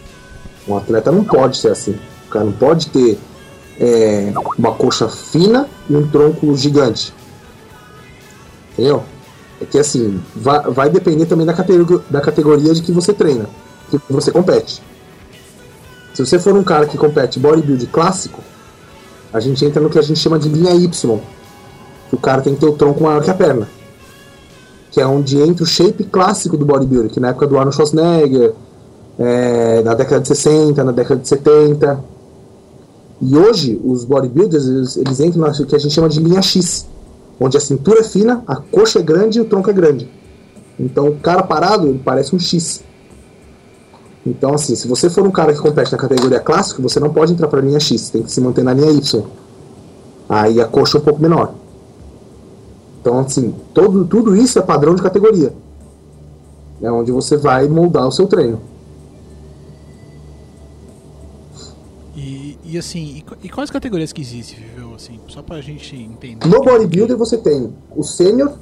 [0.68, 1.98] Um atleta não pode ser assim.
[2.26, 3.18] O cara não pode ter
[3.80, 7.14] é, uma coxa fina e um tronco gigante.
[8.72, 9.02] Entendeu?
[9.60, 13.46] É que assim, vai, vai depender também da categoria, da categoria de que você treina,
[13.90, 14.82] que você compete.
[16.14, 18.42] Se você for um cara que compete bodybuilding clássico,
[19.32, 21.20] a gente entra no que a gente chama de linha Y.
[22.08, 23.68] Que o cara tem que ter o tronco maior que a perna.
[24.90, 28.54] Que é onde entra o shape clássico do bodybuilding, que na época do Arnold Schwarzenegger,
[29.18, 32.17] é, na década de 60, na década de 70.
[33.20, 36.86] E hoje, os bodybuilders, eles, eles entram no que a gente chama de linha X,
[37.40, 40.08] onde a cintura é fina, a coxa é grande e o tronco é grande.
[40.78, 42.84] Então, o cara parado, ele parece um X.
[44.24, 47.32] Então, assim, se você for um cara que compete na categoria clássica, você não pode
[47.32, 49.22] entrar para a linha X, tem que se manter na linha Y.
[50.28, 51.54] Aí a coxa é um pouco menor.
[53.00, 55.52] Então, assim, todo, tudo isso é padrão de categoria.
[56.80, 58.60] É onde você vai moldar o seu treino.
[62.68, 64.94] E, assim, e, e quais categorias que existem, viu?
[64.94, 66.46] Assim, só pra gente entender.
[66.46, 68.52] No bodybuilder você tem o sênior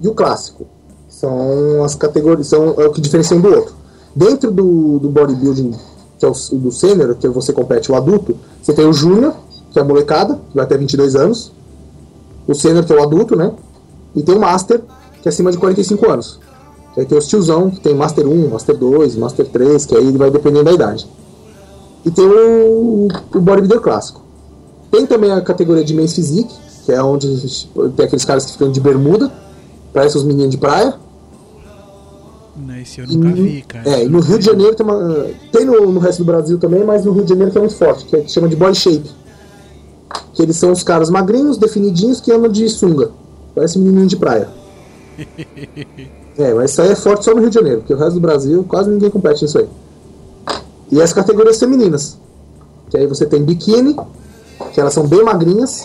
[0.00, 0.64] e o clássico.
[1.08, 3.74] São as categorias, são é o que diferencia um do outro.
[4.14, 5.72] Dentro do, do bodybuilding,
[6.16, 9.34] que é o do sênior, que você compete o adulto, você tem o júnior,
[9.72, 11.50] que é a molecada, que vai até 22 anos.
[12.46, 13.52] O sênior, que é o adulto, né?
[14.14, 14.80] E tem o master,
[15.20, 16.38] que é acima de 45 anos.
[16.96, 20.30] Aí tem os tiozão, que tem Master 1, Master 2, Master 3, que aí vai
[20.30, 21.04] dependendo da idade.
[22.04, 24.22] E tem o, o bodybuilder clássico.
[24.90, 27.26] Tem também a categoria de Men's Physique, que é onde
[27.96, 29.32] tem aqueles caras que ficam de bermuda,
[29.92, 30.94] parece os meninos de praia.
[32.56, 33.88] Né, Esse eu nunca E- vi, cara.
[33.88, 35.26] É, e no Rio de Janeiro tem uma.
[35.50, 37.74] Tem no, no resto do Brasil também, mas no Rio de Janeiro que é muito
[37.76, 39.10] forte, que, é, que chama de body shape.
[40.34, 43.10] Que eles são os caras magrinhos, definidinhos, que andam de sunga.
[43.54, 44.48] Parece um menininho de praia.
[46.36, 48.20] É, mas isso aí é forte só no Rio de Janeiro, porque o resto do
[48.20, 49.68] Brasil quase ninguém compete nisso aí.
[50.90, 52.18] E as categorias femininas.
[52.90, 53.96] Que aí você tem biquíni,
[54.72, 55.84] que elas são bem magrinhas.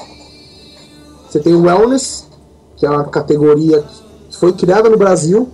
[1.30, 2.28] Você tem wellness,
[2.76, 3.84] que é uma categoria
[4.30, 5.50] que foi criada no Brasil,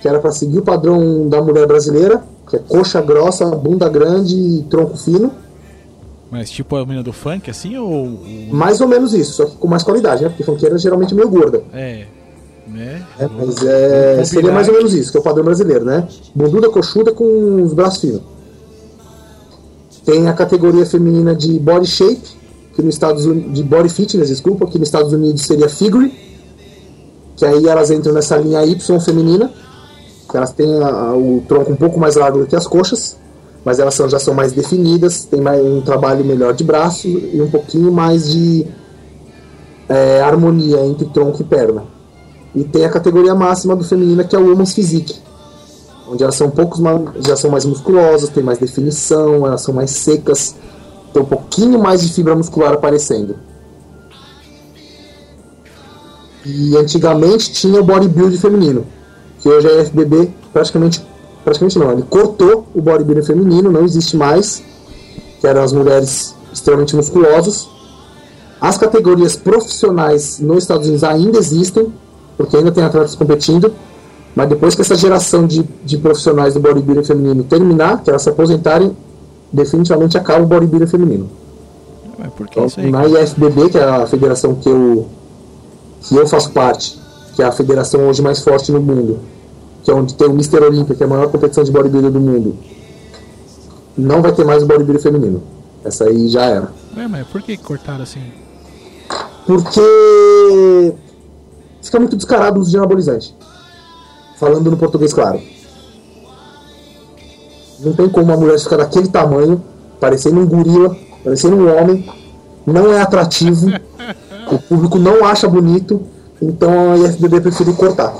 [0.00, 4.34] que era para seguir o padrão da mulher brasileira, que é coxa grossa, bunda grande
[4.34, 5.32] e tronco fino.
[6.30, 8.18] Mas tipo a menina do funk, assim, ou.
[8.50, 10.28] Mais ou menos isso, só que com mais qualidade, né?
[10.28, 11.62] Porque funkeira geralmente é meio gorda.
[11.72, 12.06] É.
[12.66, 13.02] Né?
[13.18, 16.06] É, mas é, seria mais ou menos isso, que é o padrão brasileiro, né?
[16.34, 18.22] Bunduda coxuda com os braços finos.
[20.08, 22.22] Tem a categoria feminina de body shape,
[22.74, 26.10] que nos Estados Unidos, de body fitness, desculpa, que nos Estados Unidos seria figure,
[27.36, 29.52] que aí elas entram nessa linha Y feminina,
[30.30, 33.18] que elas têm a- o tronco um pouco mais largo do que as coxas,
[33.62, 37.38] mas elas são, já são mais definidas, tem mais, um trabalho melhor de braço e
[37.42, 38.64] um pouquinho mais de
[39.90, 41.84] é, harmonia entre tronco e perna.
[42.54, 45.16] E tem a categoria máxima do feminina, que é o Woman's Physique.
[46.10, 46.80] Onde elas são poucos
[47.26, 50.54] já são mais musculosas, tem mais definição, elas são mais secas,
[51.12, 53.36] tem um pouquinho mais de fibra muscular aparecendo.
[56.46, 58.86] E antigamente tinha o bodybuilding feminino,
[59.40, 61.06] que hoje a FBB praticamente
[61.44, 64.62] praticamente não, ele cortou o bodybuilding feminino, não existe mais,
[65.40, 67.68] que eram as mulheres extremamente musculosas.
[68.60, 71.92] As categorias profissionais nos Estados Unidos ainda existem,
[72.36, 73.72] porque ainda tem atletas competindo,
[74.38, 78.28] mas depois que essa geração de, de profissionais do bodybuilding feminino terminar, que elas se
[78.28, 78.96] aposentarem,
[79.52, 81.28] definitivamente acaba o bodybuilding feminino.
[82.16, 82.88] Mas por que Então, isso aí?
[82.88, 85.08] na IFBB, que é a federação que eu,
[86.02, 86.96] que eu faço parte,
[87.34, 89.18] que é a federação hoje mais forte no mundo,
[89.82, 90.62] que é onde tem o Mr.
[90.62, 92.56] Olympia, que é a maior competição de bodybuilding do mundo,
[93.96, 95.42] não vai ter mais o bodybuilding feminino.
[95.84, 96.72] Essa aí já era.
[96.96, 98.22] Ué, mas por que que cortaram assim?
[99.44, 100.94] Porque
[101.82, 103.34] fica muito descarado o uso de anabolizante.
[104.38, 105.40] Falando no português claro.
[107.80, 109.62] Não tem como uma mulher ficar daquele tamanho,
[110.00, 112.08] parecendo um gorila, parecendo um homem,
[112.66, 113.68] não é atrativo,
[114.50, 116.02] o público não acha bonito,
[116.42, 118.12] então a IFBB preferiu cortar.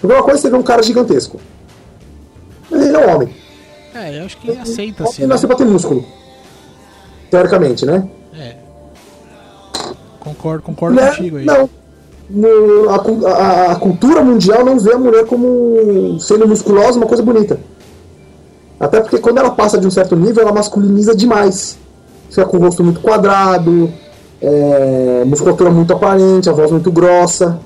[0.00, 1.40] Porque uma coisa você vê um cara gigantesco.
[2.70, 3.34] Mas ele é um homem.
[3.94, 5.22] É, eu acho que aceita Homem assim.
[5.22, 5.28] Né?
[5.28, 6.04] nasceu pra ter músculo.
[7.30, 8.08] Teoricamente, né?
[8.36, 8.56] É.
[10.20, 11.08] Concordo, concordo Né?
[11.10, 11.44] contigo aí.
[11.44, 11.70] Não.
[12.28, 17.22] No- a, a- a cultura mundial não vê a mulher como sendo musculosa uma coisa
[17.22, 17.58] bonita.
[18.80, 21.78] Até porque quando ela passa de um certo nível, ela masculiniza demais.
[22.30, 23.90] Fica com o rosto muito quadrado,
[24.42, 27.58] é, musculatura muito aparente, a voz muito grossa.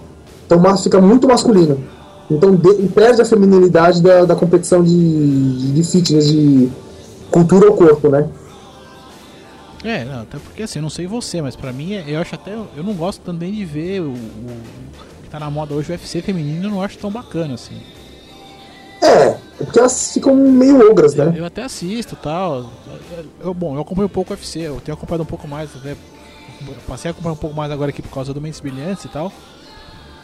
[0.47, 1.79] Então fica muito masculino.
[2.31, 6.69] Então de- perde a feminilidade da, da competição de, de fitness, de
[7.31, 8.27] cultura ao corpo, né?
[9.85, 12.35] É, não, até porque assim, eu não sei você, mas pra mim, é- eu acho
[12.35, 12.53] até.
[12.53, 14.63] Eu não gosto também de ver o, o
[15.23, 17.81] que tá na moda hoje, o UFC feminino, eu não acho tão bacana assim.
[19.01, 21.33] É, é porque elas ficam meio ogras, né?
[21.37, 22.71] Eu até assisto e tal.
[23.41, 25.93] Eu, bom, eu acompanho um pouco o UFC, eu tenho acompanhado um pouco mais, até.
[25.93, 29.09] eu Passei a acompanhar um pouco mais agora aqui por causa do Mentes Brilhantes e
[29.09, 29.33] tal.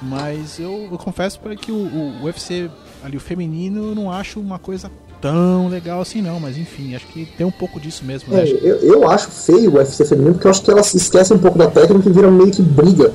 [0.03, 2.69] Mas eu, eu confesso para que o, o UFC
[3.03, 4.91] ali, o feminino, eu não acho uma coisa
[5.25, 8.43] tão legal assim não, mas enfim, acho que tem um pouco disso mesmo, né?
[8.43, 11.41] É, eu, eu acho feio o UFC feminino porque eu acho que elas esquecem um
[11.41, 13.11] pouco da técnica e viram meio que briga.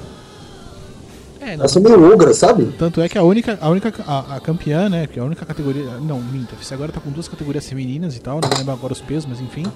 [1.40, 2.74] É, não, Elas são meio ogras, sabe?
[2.80, 5.86] Tanto é que a única, a única a, a campeã, né, que a única categoria,
[6.02, 9.02] não, minta, você agora tá com duas categorias femininas e tal, não lembro agora os
[9.02, 9.68] pesos, mas enfim,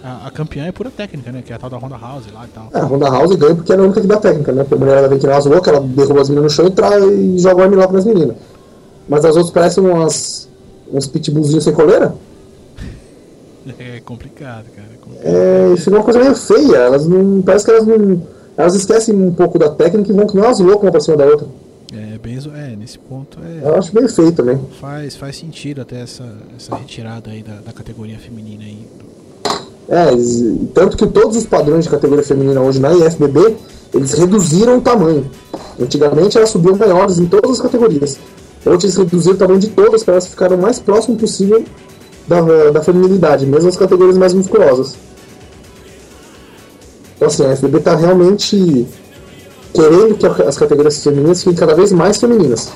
[0.00, 2.44] a, a campeã é pura técnica, né, que é a tal da Ronda House lá
[2.44, 2.68] e tal.
[2.72, 4.62] É, a Ronda House ganha porque ela é a única que dá técnica, né?
[4.62, 6.70] Porque a mulher ela vem nem umas loucas, ela derruba as meninas no chão e,
[6.70, 8.36] tra e joga o armlock nas meninas.
[9.08, 10.48] Mas as outras parecem umas,
[10.92, 12.14] uns pitbullzinhos sem coleira.
[13.78, 14.88] É complicado, cara.
[14.92, 15.34] É complicado.
[15.34, 16.76] É, e fica uma coisa meio feia.
[16.76, 17.40] Elas não.
[17.42, 18.22] Parece que elas não.
[18.56, 21.16] Elas esquecem um pouco da técnica e vão que nem umas loucas uma pra cima
[21.16, 21.46] da outra.
[21.92, 24.58] É, bem, zo- é, nesse ponto é, Eu acho meio feio também.
[24.80, 26.24] faz, faz sentido até essa,
[26.56, 28.86] essa retirada aí da, da categoria feminina aí.
[29.88, 30.06] É,
[30.74, 33.56] tanto que todos os padrões de categoria feminina hoje na IFBB,
[33.94, 35.30] eles reduziram o tamanho.
[35.80, 38.18] Antigamente elas subiam maiores em todas as categorias.
[38.64, 41.64] Hoje eles reduziram o tamanho de todas para elas ficarem o mais próximo possível
[42.26, 44.96] da, da feminilidade, mesmo as categorias mais musculosas.
[47.16, 48.86] Então assim, a IFBB está realmente
[49.74, 52.72] querendo que as categorias femininas fiquem cada vez mais femininas.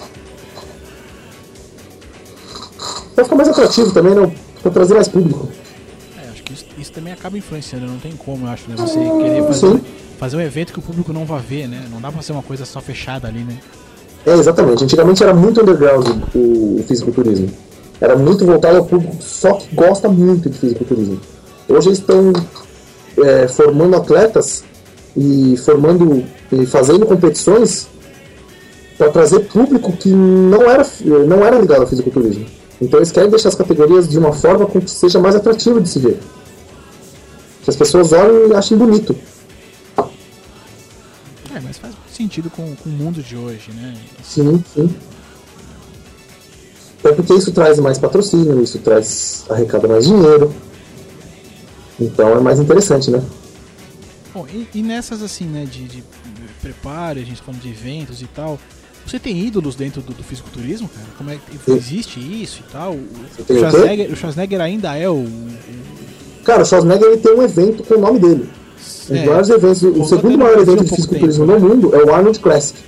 [3.14, 4.32] Pra ficar mais atrativo também, né?
[4.62, 5.48] Pra trazer mais público.
[6.22, 8.76] É, acho que isso, isso também acaba influenciando, não tem como, eu acho, né?
[8.76, 9.80] Você querer fazer, Sim.
[10.18, 11.86] fazer um evento que o público não vai ver, né?
[11.90, 13.58] Não dá pra ser uma coisa só fechada ali, né?
[14.26, 14.84] É, exatamente.
[14.84, 17.50] Antigamente era muito underground o, fisiculturismo.
[18.00, 21.20] Era muito voltado ao público só que gosta muito de fisiculturismo.
[21.68, 22.32] Hoje eles estão
[23.18, 24.64] é, formando atletas
[25.16, 27.88] e formando e fazendo competições
[28.96, 32.46] para trazer público que não era, não era ligado ao fisiculturismo.
[32.80, 35.88] Então eles querem deixar as categorias de uma forma com que seja mais atrativo de
[35.88, 36.20] se ver.
[37.64, 39.14] Que as pessoas olhem e achem bonito.
[39.98, 43.94] É, mas faz sentido com, com o mundo de hoje, né?
[44.22, 44.94] Sim, sim.
[46.98, 50.52] Até porque isso traz mais patrocínio, isso traz arrecada mais dinheiro.
[52.00, 53.22] Então é mais interessante, né?
[54.34, 56.04] Bom, e, e nessas assim, né, de, de
[56.60, 58.58] preparo, a gente falando de eventos e tal,
[59.06, 61.06] você tem ídolos dentro do, do fisiculturismo, cara?
[61.16, 62.92] Como é que existe isso e tal?
[62.92, 63.58] O, o?
[63.58, 65.48] Schwarzenegger, o Schwarzenegger ainda é o, o-
[66.44, 68.48] Cara, o Schwarzenegger ele tem um evento com o nome dele.
[69.10, 69.26] Um dos É.
[69.26, 72.78] maiores eventos, o segundo maior evento de fisiculturismo no mundo é o Arnold Classic.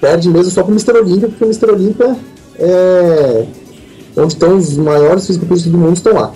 [0.00, 0.98] Perde mesmo só pro Mr.
[0.98, 1.70] Olympia, porque o Mr.
[1.70, 2.16] Olympia
[2.58, 3.46] é
[4.16, 6.32] onde estão os maiores fisiculturistas do mundo estão lá.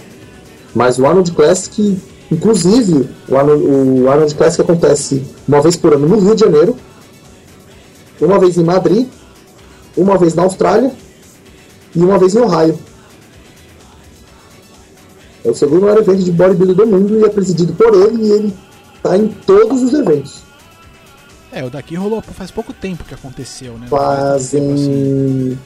[0.74, 1.96] Mas o Arnold Classic,
[2.30, 6.76] inclusive, o Arnold, o Arnold Classic acontece uma vez por ano no Rio de Janeiro,
[8.20, 9.06] uma vez em Madrid,
[9.96, 10.90] uma vez na Austrália
[11.94, 12.76] e uma vez em Ohio.
[15.44, 18.30] É o segundo maior evento de bodybuilding do mundo e é presidido por ele e
[18.32, 18.54] ele
[19.02, 20.42] tá em todos os eventos.
[21.52, 23.86] É, o daqui rolou faz pouco tempo que aconteceu, né?
[23.90, 24.86] Não faz tanto tempo assim.
[24.86, 25.58] Fazem.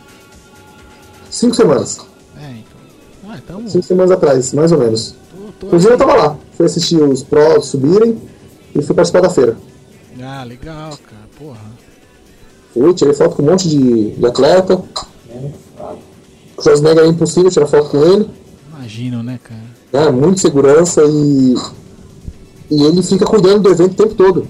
[1.31, 1.99] Cinco semanas.
[2.39, 3.31] É, então.
[3.31, 3.69] Ah, então.
[3.69, 5.15] Cinco semanas atrás, mais ou menos.
[5.31, 6.07] Tô, tô Inclusive eu assim.
[6.07, 6.37] tava lá.
[6.57, 8.21] Fui assistir os prós subirem
[8.75, 9.57] e fui participar da feira.
[10.23, 11.23] Ah, legal, cara.
[11.39, 11.61] Porra.
[12.73, 14.77] Fui, tirei foto com um monte de, de atleta.
[16.57, 18.31] O Schwarzenegger é impossível tirar foto com ele.
[18.93, 20.05] Imagino, né, cara?
[20.05, 20.11] né?
[20.11, 21.55] Muito segurança e.
[22.71, 24.47] E ele fica cuidando do evento o tempo todo.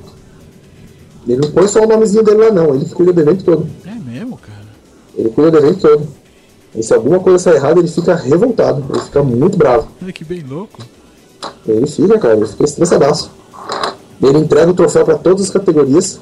[1.28, 2.74] Ele não põe só o nomezinho dele lá, não.
[2.74, 3.68] Ele cuida do evento todo.
[3.87, 4.66] É mesmo, cara.
[5.16, 6.09] Ele cuida do evento todo.
[6.74, 8.85] E se alguma coisa sair errada, ele fica revoltado.
[8.90, 9.88] Ele fica muito bravo.
[10.02, 10.81] Olha que bem louco.
[11.66, 12.37] Ele fica, cara.
[12.37, 13.31] Ele fica estressadaço.
[14.20, 16.20] Ele entrega o troféu para todas as categorias.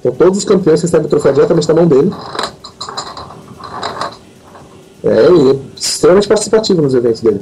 [0.00, 2.10] Então todos os campeões recebem o troféu diretamente na mão dele.
[5.02, 7.40] É, ele é extremamente participativo nos eventos dele.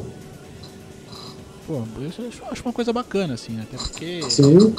[1.66, 3.66] Pô, isso eu acho- uma coisa bacana, assim, né?
[3.68, 4.22] Até porque.
[4.30, 4.72] Sim.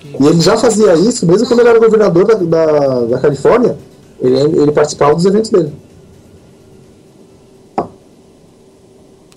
[0.00, 0.08] Que.
[0.20, 3.78] E ele já fazia isso, mesmo quando ele era governador da, da, da Califórnia,
[4.20, 5.72] ele, ele participava dos eventos dele.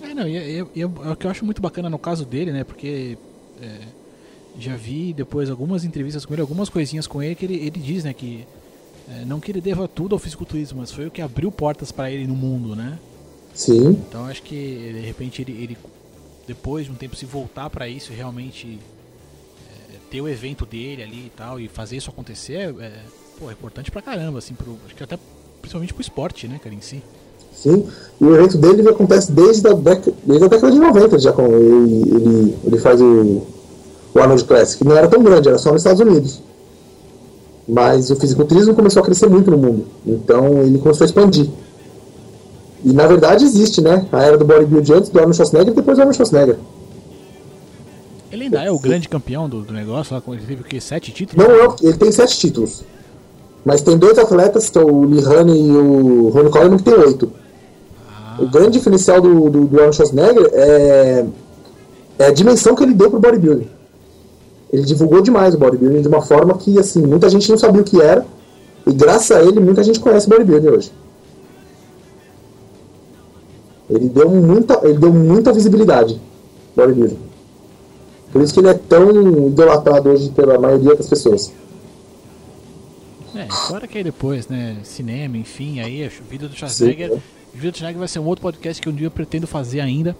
[0.02, 2.64] É, não, e, e- o que eu acho muito bacana no caso dele, né?
[2.64, 3.16] Porque
[3.62, 3.68] é,
[4.58, 8.04] já vi depois algumas entrevistas com ele, algumas coisinhas com ele que ele, ele diz,
[8.04, 8.12] né?
[8.12, 8.46] Que
[9.26, 12.26] não que ele deva tudo ao fisiculturismo, mas foi o que abriu portas pra ele
[12.26, 12.98] no mundo, né?
[13.54, 14.54] Sim, Então acho que
[14.94, 15.78] de repente ele, ele
[16.46, 18.78] depois de um tempo se voltar pra isso e realmente
[19.68, 22.92] é, ter o evento dele ali e tal e fazer isso acontecer é, é,
[23.38, 25.18] pô, é importante pra caramba, assim, pro, acho que até
[25.60, 27.02] principalmente pro esporte, né, cara, em si.
[27.52, 27.86] sim.
[28.20, 31.32] E o evento dele ele acontece desde a, década, desde a década de 90, já
[31.32, 33.42] com ele, ele, ele faz o,
[34.14, 36.40] o Arnold Classic, que não era tão grande, era só nos Estados Unidos.
[37.72, 39.86] Mas o fisiculturismo começou a crescer muito no mundo.
[40.06, 41.48] Então ele começou a expandir.
[42.84, 44.06] E na verdade existe, né?
[44.10, 46.56] A era do bodybuilding antes do Arnold Schwarzenegger e depois do Arnold Schwarzenegger.
[48.32, 50.80] Ele ainda é o grande campeão do, do negócio, lá, com- ele teve o quê?
[50.80, 51.46] Sete títulos?
[51.46, 52.82] Não, não, ele tem sete títulos.
[53.64, 56.94] Mas tem dois atletas, que é o Lee Haney e o Ronnie Coleman, que tem
[56.94, 57.30] oito.
[58.38, 61.26] O grande diferencial do, do, do Arnold Schwarzenegger é,
[62.18, 63.68] é a dimensão que ele deu pro bodybuilding.
[64.72, 67.84] Ele divulgou demais o bodybuilding de uma forma que, assim, muita gente não sabia o
[67.84, 68.24] que era.
[68.86, 70.92] E graças a ele, muita gente conhece bodybuilding hoje.
[73.88, 76.20] Ele deu muita, ele deu muita visibilidade
[76.76, 77.18] ao bodybuilding.
[78.32, 81.52] Por isso que ele é tão idolatrado hoje pela maioria das pessoas.
[83.34, 87.72] É, fora que aí depois, né, cinema, enfim, aí a vida do Schwarzenegger, Sim, vida
[87.72, 90.16] do Schwarzenegger vai ser um outro podcast que um dia eu pretendo fazer ainda.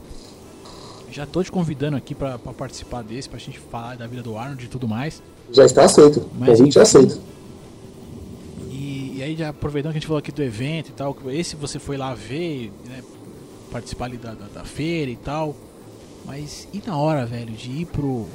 [1.11, 4.37] Já tô te convidando aqui pra, pra participar desse, pra gente falar da vida do
[4.39, 5.23] Arnold e tudo mais.
[5.51, 6.29] Já está aceito.
[6.39, 6.99] Mas, convite é enfim.
[6.99, 7.21] aceito.
[8.71, 11.57] E, e aí, já aproveitando que a gente falou aqui do evento e tal, esse
[11.57, 13.03] você foi lá ver, né,
[13.71, 15.55] participar ali da, da, da feira e tal.
[16.25, 18.27] Mas e na hora, velho, de ir pro,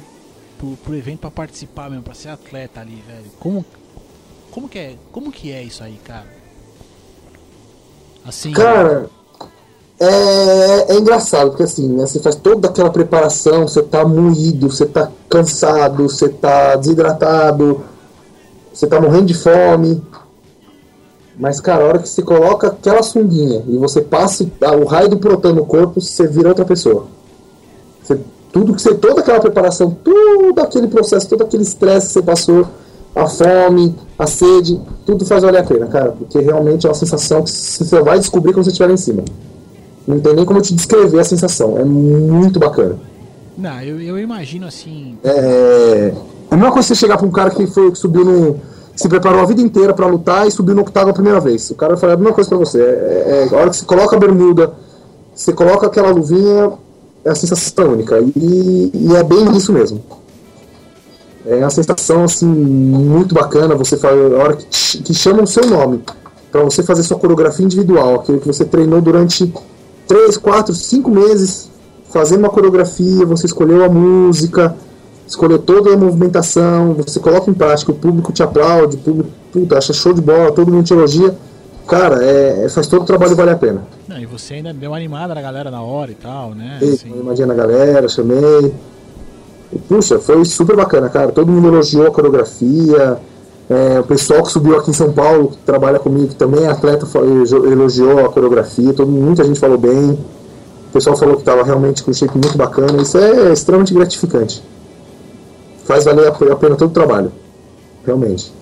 [0.58, 3.30] pro, pro evento pra participar mesmo, pra ser atleta ali, velho?
[3.40, 3.64] Como,
[4.50, 6.26] como, que, é, como que é isso aí, cara?
[8.24, 9.08] Assim, Cara,
[9.98, 14.84] é, é engraçado, porque assim, né, você faz toda aquela preparação, você tá moído, você
[14.84, 17.80] tá cansado, você tá desidratado,
[18.72, 20.02] você tá morrendo de fome.
[21.38, 24.46] Mas, cara, a hora que você coloca aquela sunguinha e você passa
[24.80, 27.06] o raio do protão no corpo, você vira outra pessoa.
[28.02, 28.18] Você-
[28.52, 32.66] tudo que você, toda aquela preparação, todo aquele processo, todo aquele estresse que você passou,
[33.14, 37.42] a fome, a sede, tudo faz valer a pena, cara, porque realmente é uma sensação
[37.42, 39.24] que você vai descobrir quando você estiver em cima.
[40.06, 42.96] Não tem nem como eu te descrever a sensação, é muito bacana.
[43.58, 46.14] não, eu, eu imagino assim, É, é
[46.50, 48.60] a mesma coisa você chegar pra um cara que, foi, que subiu no.
[48.94, 51.70] se preparou a vida inteira pra lutar e subiu no octavo a primeira vez.
[51.70, 52.80] O cara vai falar a mesma coisa pra você.
[52.80, 54.72] É, é, a hora que você coloca a bermuda,
[55.34, 56.72] você coloca aquela luvinha,
[57.24, 58.20] é a sensação única.
[58.36, 60.00] E, e é bem isso mesmo.
[61.44, 63.74] É uma sensação assim muito bacana.
[63.74, 64.66] Você faz a hora que,
[65.02, 66.02] que chama o seu nome
[66.52, 69.52] pra você fazer sua coreografia individual, aquilo que você treinou durante
[70.06, 71.70] 3, 4, 5 meses,
[72.10, 74.76] fazendo uma coreografia, você escolheu a música,
[75.26, 79.78] escolheu toda a movimentação, você coloca em prática, o público te aplaude, o público puta,
[79.78, 81.34] acha show de bola, todo mundo te elogia.
[81.86, 83.82] Cara, é, é- faz todo o trabalho valer a pena.
[84.08, 86.78] não, e você ainda deu uma animada na galera na hora e tal, né?
[86.82, 88.74] Ei, Assim, Imagina a galera, chamei.
[89.72, 91.30] E, puxa, foi super bacana, cara.
[91.32, 93.18] Todo mundo elogiou a coreografia.
[93.68, 96.68] É, o pessoal que subiu aqui em São Paulo, que trabalha comigo, que também é
[96.68, 98.92] atleta, elogiou a coreografia.
[98.92, 100.12] Todo, muita gente falou bem.
[100.12, 103.02] O pessoal falou que estava realmente com um shape muito bacana.
[103.02, 104.62] Isso é extremamente gratificante.
[105.84, 107.32] Faz valer a a pena todo o trabalho.
[108.04, 108.52] Realmente.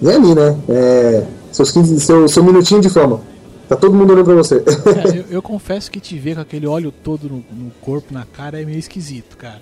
[0.00, 0.56] E é ali, né?
[0.68, 3.20] É, seus 15, seu, seu minutinho de fama.
[3.68, 4.56] Tá todo mundo olhando pra você.
[4.56, 8.24] É, eu, eu confesso que te ver com aquele óleo todo no, no corpo, na
[8.24, 9.60] cara, é meio esquisito, cara.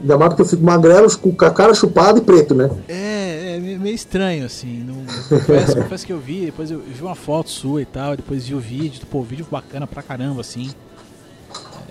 [0.00, 2.70] Ainda mais porque eu fico magrelo, com a cara chupada e preto, né?
[2.88, 4.82] É, é me- meio estranho, assim.
[4.82, 4.94] Não,
[5.28, 8.46] confesso, confesso que eu vi, depois eu, eu vi uma foto sua e tal, depois
[8.48, 10.70] vi o vídeo, pô, vídeo bacana pra caramba, assim.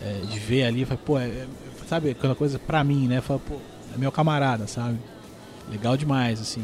[0.02, 1.48] É, de ver ali, falei, pô, é- é-
[1.88, 3.22] sabe aquela coisa pra mim, né?
[3.22, 3.56] Fala, pô,
[3.94, 4.98] é meu camarada, sabe?
[5.72, 6.64] Legal demais, assim.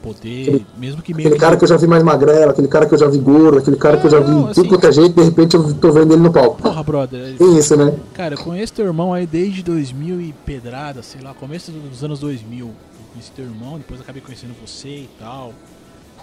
[0.00, 2.50] É- é poder, Aquele- mesmo que meio Aquele cara que eu já vi mais magrelo,
[2.50, 4.50] aquele cara que eu já vi gordo, aquele cara que eu já vi Não, tudo
[4.50, 6.62] assim- quanto é jeito, de repente eu tô vendo ele no palco.
[6.62, 7.94] Porra, brother, Tem isso, né?
[8.14, 12.20] Cara, eu conheço teu irmão aí desde 2000 e pedrada, sei lá, começo dos anos
[12.20, 12.66] 2000.
[12.66, 12.74] Eu
[13.12, 15.52] conheci teu irmão, depois acabei conhecendo você e tal,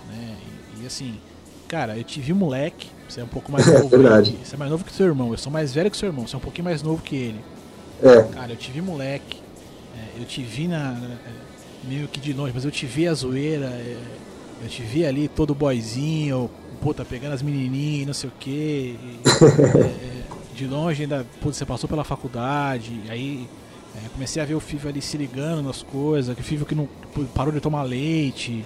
[0.10, 0.36] né?
[0.80, 1.16] E, e assim,
[1.68, 3.90] cara, eu te vi moleque, você é um pouco mais É novo.
[3.90, 4.36] verdade.
[4.40, 6.26] aí, Você é mais novo que seu irmão, eu sou mais velho que seu irmão,
[6.28, 7.40] você é um pouquinho mais novo que ele.
[8.02, 9.38] É, Cara, eu te vi moleque,
[9.96, 11.47] é, eu te vi na, na- é,
[11.88, 13.98] meio que de longe, mas eu te vi a zoeira, é,
[14.64, 16.50] eu te vi ali todo boyzinho,
[16.82, 18.96] puta, pegando as menininhas, e não sei o que.
[20.56, 23.48] de longe ainda, putz, você passou pela faculdade, aí
[23.96, 26.74] é, comecei a ver o Fívio ali se ligando nas coisas, que o Fívio que
[26.76, 26.90] não
[27.34, 28.66] parou de tomar leite,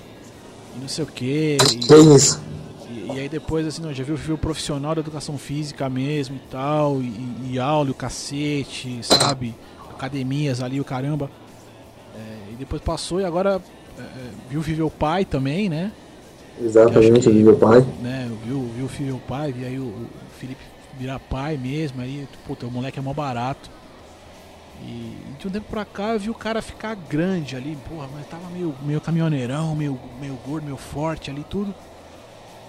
[0.75, 1.57] e não sei o que.
[1.87, 2.41] tem isso.
[2.89, 6.35] E, e aí depois, assim, não, já viu o fio profissional da educação física mesmo
[6.37, 9.53] e tal, e, e aula, e o cacete, sabe?
[9.89, 11.29] Academias ali, o caramba.
[12.61, 13.59] Depois passou e agora
[13.97, 14.05] é, é,
[14.47, 15.91] viu viver o pai também, né?
[16.61, 17.81] Exatamente, que- eu vi meu pai.
[18.01, 18.29] né?
[18.45, 20.07] Viu, viu o filho o pai, viu aí o, o
[20.37, 20.61] Felipe
[20.95, 23.67] virar pai mesmo, aí, puta, o moleque é mó barato.
[24.83, 28.27] E de um tempo pra cá eu vi o cara ficar grande ali, porra, mas
[28.27, 31.73] tava meio, meio caminhoneirão, meio, meio gordo, meio forte ali, tudo.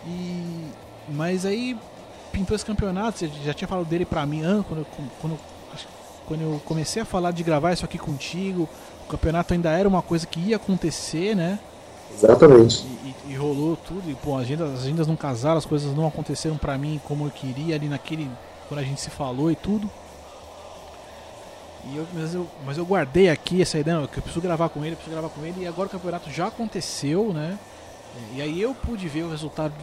[0.06, 0.66] E.
[1.08, 1.76] Mas aí
[2.32, 4.86] pintou esse campeonato, você já tinha falado dele pra mim antes, quando eu,
[5.20, 5.38] quando, eu-
[6.24, 10.02] quando eu comecei a falar de gravar isso aqui contigo, o campeonato ainda era uma
[10.02, 11.58] coisa que ia acontecer, né?
[12.12, 12.84] Exatamente.
[12.84, 15.94] E, e- e rolou tudo, e pô, as agendas, as agendas não casaram, as coisas
[15.94, 18.30] não aconteceram pra mim como eu queria ali naquele.
[18.68, 19.88] Quando a gente se falou e tudo.
[21.84, 24.68] E eu, mas, eu, mas eu guardei aqui essa ideia, não, que eu preciso gravar
[24.68, 27.58] com ele, eu preciso gravar com ele, e agora o campeonato já aconteceu, né?
[28.34, 29.74] E aí eu pude ver o resultado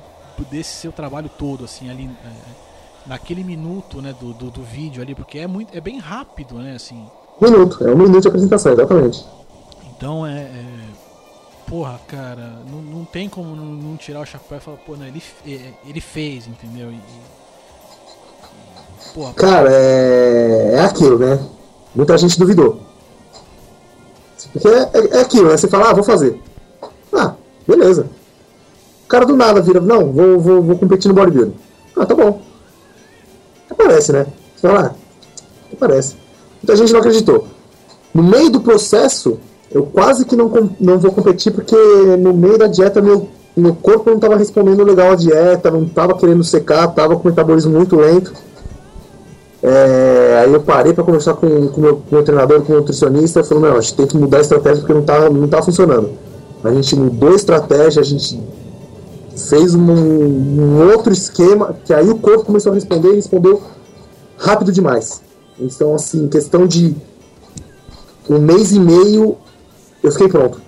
[0.49, 2.09] desse seu trabalho todo, assim, ali.
[2.25, 2.29] é,
[3.05, 5.75] naquele minuto, né, do, do, do vídeo ali, porque é muito.
[5.75, 7.05] é bem rápido, né, assim.
[7.41, 9.25] Um minuto, é um minuto de apresentação, exatamente.
[9.95, 10.41] Então é.
[10.41, 10.65] é,
[11.67, 15.05] porra, cara, não, não tem como não, não tirar o chapéu e falar, pô, não,
[15.05, 16.91] ele, é, ele fez, entendeu?
[16.91, 17.39] E, e-
[19.13, 21.39] porra, Cara, é, é aquilo, né?
[21.95, 22.81] Muita gente duvidou.
[24.51, 25.57] Porque é, é- é aquilo, né?
[25.57, 26.41] Você fala, ah, vou fazer.
[27.13, 27.33] Ah,
[27.67, 28.07] beleza.
[29.05, 31.55] O cara do nada vira, não, vou, vou, vou competir no bodybuilding.
[31.95, 32.41] Ah, tá bom.
[33.69, 34.27] Aparece, né?
[34.55, 36.15] Você fala, ah, aparece.
[36.61, 37.45] Muita gente não acreditou.
[38.13, 39.39] No meio do processo,
[39.71, 41.75] eu quase que não, não vou competir porque
[42.17, 46.15] no meio da dieta meu, meu corpo não estava respondendo legal à dieta, não estava
[46.15, 48.33] querendo secar, estava com metabolismo muito lento.
[49.61, 53.43] É, aí eu parei para conversar com o meu, com meu treinador, com o nutricionista,
[53.43, 56.11] falou, não, a gente tem que mudar a estratégia porque não tá, não tá funcionando.
[56.63, 58.41] A gente mudou a estratégia, a gente
[59.49, 63.61] fez um, um outro esquema, que aí o corpo começou a responder e respondeu
[64.37, 65.21] rápido demais.
[65.59, 66.95] Então, assim, questão de
[68.29, 69.37] um mês e meio,
[70.01, 70.61] eu fiquei pronto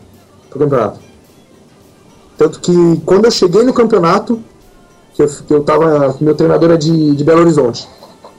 [0.49, 0.99] pro campeonato.
[2.37, 4.41] Tanto que quando eu cheguei no campeonato,
[5.13, 6.17] que eu, que eu tava.
[6.19, 7.87] Meu treinador é de, de Belo Horizonte.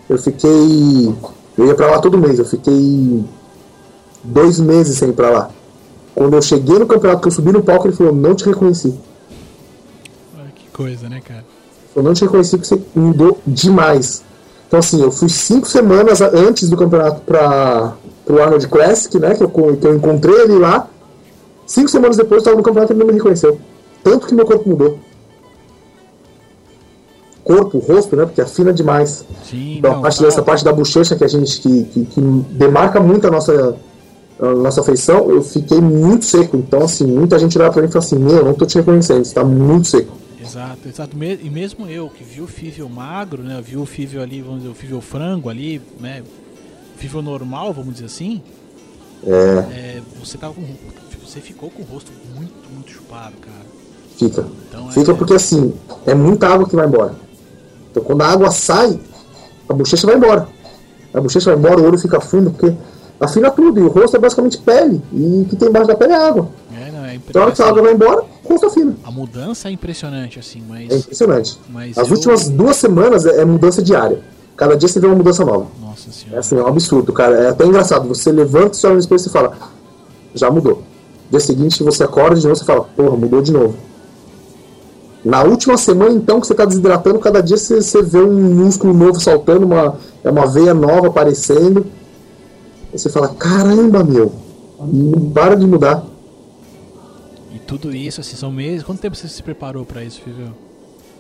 [0.09, 1.14] Eu fiquei.
[1.57, 3.24] Eu ia pra lá todo mês, eu fiquei
[4.24, 5.50] dois meses sem ir pra lá.
[6.14, 8.94] Quando eu cheguei no campeonato, que eu subi no palco, ele falou: Não te reconheci.
[10.38, 11.44] olha que coisa, né, cara?
[11.94, 14.24] Eu não te reconheci porque você mudou demais.
[14.72, 17.92] Então, assim, eu fui cinco semanas antes do campeonato para
[18.26, 19.34] o Arnold Classic, né?
[19.34, 20.88] Que eu, que eu encontrei ele lá.
[21.66, 23.58] Cinco semanas depois eu estava no campeonato e ele não me reconheceu.
[24.02, 24.98] Tanto que meu corpo mudou.
[27.44, 28.24] Corpo, rosto, né?
[28.24, 29.26] Porque afina demais.
[29.44, 32.20] Sim, Então, não, parte tá- dessa parte da bochecha que a gente que, que, que
[32.52, 33.76] demarca muito a nossa
[34.40, 36.56] a nossa feição, eu fiquei muito seco.
[36.56, 39.22] Então, assim, muita gente olhava pra mim e falava assim: Meu, não tô te reconhecendo,
[39.22, 40.21] você tá muito seco.
[40.43, 41.16] Exato, exato.
[41.22, 43.62] E mesmo eu, que vi o Fível magro, né?
[43.64, 46.22] Vi o Fível ali, vamos dizer, o Fível frango ali, né?
[46.95, 48.43] O Fível normal, vamos dizer assim.
[49.24, 49.30] É,
[49.72, 50.62] É, você tava com.
[51.26, 53.64] Você ficou com o rosto muito, muito chupado, cara.
[54.18, 54.47] fica.
[54.68, 55.72] Então é- Fica porque assim,
[56.07, 57.14] é muita água que vai embora.
[57.90, 58.99] Então quando a água sai,
[59.68, 60.47] a bochecha vai embora.
[61.14, 62.74] A bochecha vai embora, o olho fica fundo, porque
[63.20, 66.12] afina tudo, e o rosto é basicamente pele, e o que tem embaixo da pele
[66.12, 66.49] é água.
[67.12, 68.94] É, é Então a hora que a água vai embora, o rosto afina.
[69.04, 70.90] A mudança é impressionante, assim, mas.
[70.90, 71.58] É impressionante.
[71.68, 74.20] Mas As eu- últimas duas semanas é é mudança diária.
[74.56, 75.66] Cada dia você vê uma mudança nova.
[75.80, 76.40] Nossa É senhora.
[76.40, 77.36] assim, é um absurdo, cara.
[77.36, 78.06] É até engraçado.
[78.08, 79.52] Você levanta, você olha no espelho e fala,
[80.34, 80.82] já mudou.
[81.30, 83.74] Dia seguinte você acorda de novo e fala, porra, mudou de novo.
[85.24, 88.32] Na última semana, então, que você está desidratando, cada dia você, você vê um
[88.64, 91.86] músculo novo saltando, uma, é uma veia nova aparecendo.
[92.92, 94.32] Aí você fala, caramba, meu,
[94.80, 96.04] não para de mudar.
[97.78, 98.82] Tudo isso, assim, são meses.
[98.82, 100.52] Quanto tempo você se preparou pra isso, Fivio?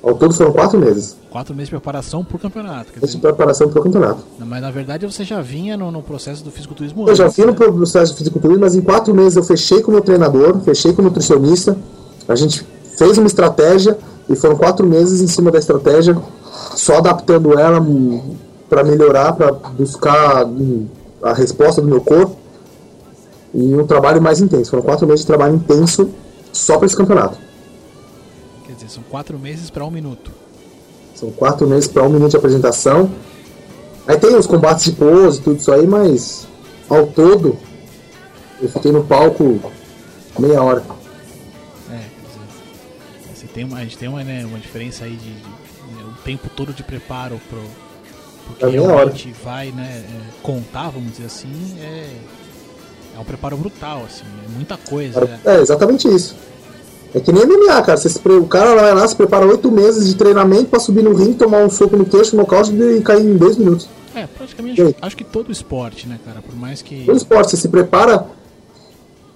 [0.02, 2.92] Ao todo foram quatro meses Quatro meses de preparação por campeonato.
[2.92, 4.20] Quer dizer, preparação para o campeonato.
[4.38, 7.46] mas na verdade você já vinha no, no processo do fisiculturismo Eu já antes, fui
[7.46, 7.58] no né?
[7.58, 11.00] processo de fisiculturismo, mas em quatro meses eu fechei com o meu treinador, fechei com
[11.00, 11.76] o nutricionista.
[12.28, 12.66] A gente
[12.98, 13.96] fez uma estratégia
[14.28, 16.20] e foram quatro meses em cima da estratégia,
[16.74, 17.80] só adaptando ela
[18.68, 20.86] para melhorar, para buscar hum,
[21.22, 22.36] a resposta do meu corpo.
[23.54, 24.70] E um trabalho mais intenso.
[24.70, 26.10] Foram quatro meses de trabalho intenso
[26.52, 27.38] só para esse campeonato.
[28.66, 30.30] Quer dizer, são quatro meses pra um minuto.
[31.14, 33.10] São quatro meses para um minuto de apresentação.
[34.06, 36.46] Aí tem os combates de pose, tudo isso aí, mas
[36.88, 37.56] ao todo
[38.60, 39.60] eu fiquei no palco
[40.38, 40.82] meia hora.
[41.90, 45.32] É, quer dizer, assim, tem uma, a gente tem uma, né, uma diferença aí de,
[45.32, 47.62] de- né, o tempo todo de preparo pro,
[48.46, 52.08] pro que É realmente vai né, é, contar, vamos dizer assim, é,
[53.16, 55.20] é um preparo brutal, assim, é muita coisa.
[55.20, 55.38] né?
[55.44, 56.34] É, exatamente isso.
[57.14, 57.98] É que nem MMA, cara.
[57.98, 61.14] Você pre- O cara vai lá, se prepara oito meses de treinamento pra subir no
[61.14, 63.86] ringue, tomar um soco no queixo, nocaute e cair em dois minutos.
[64.14, 64.94] É, praticamente aí?
[65.00, 66.40] acho que todo esporte, né, cara?
[66.40, 67.04] Por mais que.
[67.06, 68.26] No esporte, você se prepara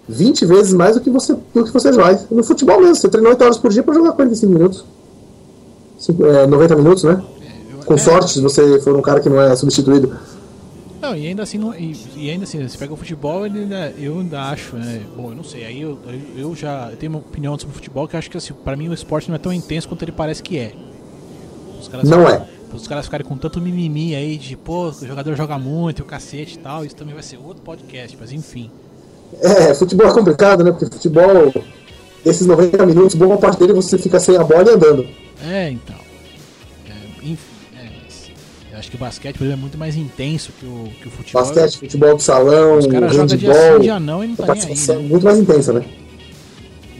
[0.08, 2.18] 20 vezes mais do que você, do que você vai.
[2.30, 4.84] No futebol mesmo, você treina 8 horas por dia pra jogar 45 minutos.
[5.98, 7.22] Cinco- é, 90 minutos, né?
[7.72, 10.16] eu- Com é, sorte, se você for um cara que não é substituído.
[11.08, 13.92] Não, e ainda assim, não- e, e ainda assim, você pega o futebol, ele ainda-
[13.98, 15.00] eu ainda acho, né?
[15.16, 15.98] Bom, eu não sei, aí eu,
[16.36, 18.76] eu, já eu tenho uma opinião sobre o futebol que eu acho que assim, pra
[18.76, 20.72] mim o esporte não é tão intenso quanto ele parece que é.
[21.80, 22.44] Os caras Não é.
[22.72, 26.56] Os caras ficarem com tanto mimimi aí de, pô, o jogador joga muito, o cacete
[26.56, 28.70] e tal, isso também vai ser outro podcast, mas enfim.
[29.40, 30.72] É, futebol é complicado, né?
[30.72, 31.54] Porque futebol,
[32.24, 35.06] esses 90 minutos, boa parte dele você fica sem a bola e andando.
[35.42, 35.96] É, então.
[38.76, 41.10] Eu acho que o basquete por exemplo, é muito mais intenso que o, que o
[41.10, 41.42] futebol.
[41.42, 44.54] Basquete, futebol de salão, Os caras jogam dia handball, sim, dia não e não tá
[44.54, 44.98] nem aí, é né?
[45.08, 45.84] muito mais intensa, né?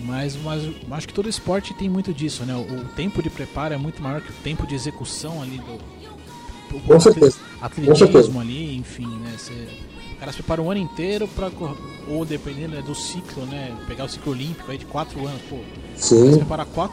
[0.05, 0.62] Mas, mas
[0.93, 2.55] acho que todo esporte tem muito disso, né?
[2.55, 6.74] O, o tempo de preparo é muito maior que o tempo de execução ali do.
[6.79, 7.37] do Com certeza.
[7.61, 8.41] Atletismo Com certeza.
[8.41, 9.35] ali, enfim, né?
[9.37, 11.51] Você, o cara se prepara um ano inteiro pra.
[11.51, 11.77] cor-
[12.09, 13.74] Ou dependendo né, do ciclo, né?
[13.89, 15.59] Pegar o ciclo olímpico aí de quatro anos, pô.
[15.97, 16.41] Sim.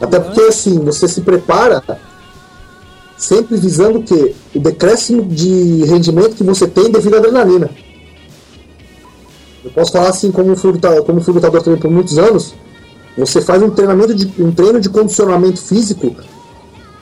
[0.00, 0.28] Até anos.
[0.28, 1.80] porque assim, você se prepara
[3.16, 4.34] sempre visando o quê?
[4.54, 7.70] O decréscimo de rendimento que você tem devido à adrenalina.
[9.64, 12.54] Eu posso falar assim, como fui luta- como fui lutador também por muitos anos,
[13.16, 16.14] você faz um treinamento de um treino de condicionamento físico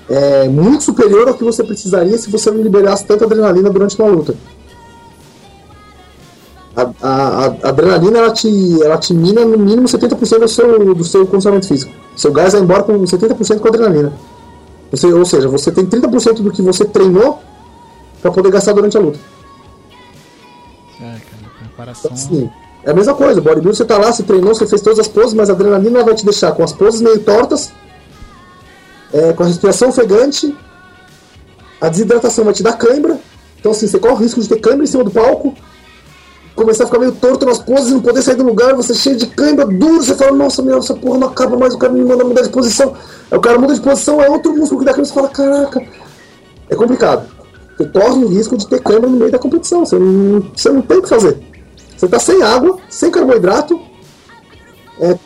[0.08, 4.08] é, muito superior ao que você precisaria se você não liberasse tanta adrenalina durante uma
[4.10, 4.34] luta.
[6.74, 8.48] A, a- a adrenalina ela te,
[8.82, 11.92] ela te mina no mínimo 70% do seu, do seu condicionamento físico.
[12.16, 14.12] Seu gás vai embora com 70% com adrenalina.
[14.92, 17.40] Você, ou seja, você tem 30% do que você treinou
[18.20, 19.18] para poder gastar durante a luta.
[21.00, 22.10] É, cara, preparação.
[22.12, 22.50] Então, assim,
[22.84, 23.40] é a mesma coisa.
[23.40, 26.14] Bodybuilder, você tá lá, você treinou, você fez todas as poses, mas a adrenalina vai
[26.14, 27.72] te deixar com as poses meio tortas,
[29.12, 30.54] é, com a respiração ofegante,
[31.80, 33.18] a desidratação vai te dar cãibra.
[33.58, 35.54] Então, assim, você corre o risco de ter cãibra em cima do palco,
[36.54, 39.26] começar a ficar meio torto nas poses, não poder sair do lugar, você cheio de
[39.26, 42.24] cãibra, duro, você fala, nossa, meu, essa porra não acaba mais, o cara me manda
[42.24, 42.94] mudar de posição.
[43.30, 45.82] Aí o cara muda de posição, é outro músculo que dá cãibra, você fala, caraca.
[46.68, 47.28] É complicado.
[47.76, 50.82] Você corre o risco de ter cãibra no meio da competição, você não, você não
[50.82, 51.38] tem o que fazer.
[51.96, 53.80] Você tá sem água, sem carboidrato,
[55.00, 55.16] é,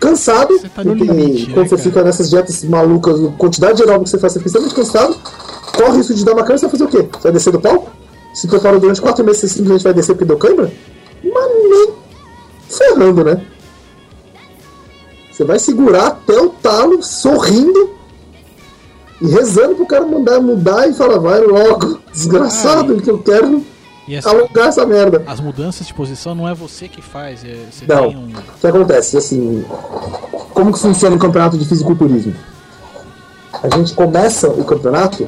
[0.00, 1.88] cansado, tá porque limite, né, quando você cara?
[1.88, 5.16] fica nessas dietas malucas, quantidade de aeróbico que você faz, você fica extremamente cansado,
[5.76, 7.08] corre o risco de dar uma cãibra, você vai fazer o quê?
[7.12, 7.90] Você vai descer do palco?
[8.36, 10.70] Se preparou durante quatro meses, você simplesmente vai descer porque deu cãibra?
[11.24, 11.94] Mas nem
[12.68, 13.42] ferrando, né?
[15.32, 17.90] Você vai segurar até o talo, sorrindo
[19.22, 23.64] e rezando pro cara mandar mudar e falar, vai logo, desgraçado, que eu quero
[24.06, 25.22] assim, alongar essa merda.
[25.26, 28.08] as mudanças de posição não é você que faz, é, você Não.
[28.08, 28.28] tem um.
[28.28, 29.16] O que acontece?
[29.16, 29.64] Assim,
[30.52, 32.34] como que funciona o campeonato de fisiculturismo?
[33.62, 35.24] A gente começa o campeonato.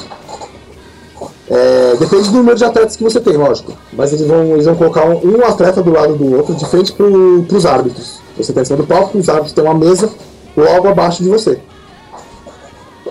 [1.51, 3.72] É, depende do número de atletas que você tem, lógico.
[3.92, 6.92] Mas eles vão, eles vão colocar um, um atleta do lado do outro, de frente
[6.92, 7.07] para
[7.57, 8.20] os árbitros.
[8.36, 10.11] Você está em cima do palco, os árbitros têm uma mesa
[10.57, 11.59] logo abaixo de você.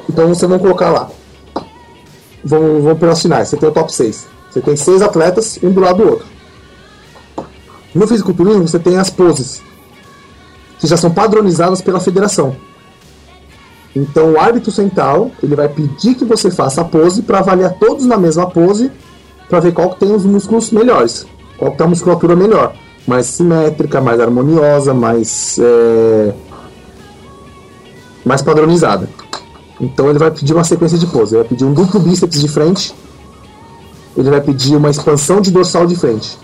[0.10, 1.10] Então você vai colocar lá.
[2.44, 3.50] Vão, vão pelas finais.
[3.50, 4.28] Você tem o top 6.
[4.50, 6.28] Você tem seis atletas, um do lado do outro.
[7.94, 9.62] No fisiculturismo você tem as poses,
[10.80, 12.56] que já são padronizadas pela federação.
[13.98, 18.06] Então o árbitro central ele vai pedir que você faça a pose para avaliar todos
[18.06, 18.92] na mesma pose
[19.50, 21.26] para ver qual que tem os músculos melhores,
[21.58, 22.76] qual que tá a musculatura melhor,
[23.08, 26.34] mais simétrica, mais harmoniosa, mais é,
[28.24, 29.10] mais padronizada.
[29.82, 32.48] Então ele vai pedir uma sequência de pose, ele vai pedir um duplo bíceps de
[32.48, 32.94] frente,
[34.16, 36.38] ele vai pedir uma expansão de dorsal de frente.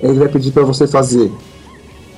[0.00, 1.32] ele vai pedir para você fazer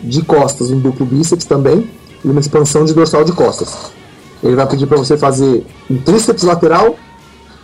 [0.02, 1.88] de costas um duplo bíceps também
[2.22, 3.96] e uma expansão de dorsal de costas.
[4.42, 6.96] Ele vai pedir para você fazer um tríceps lateral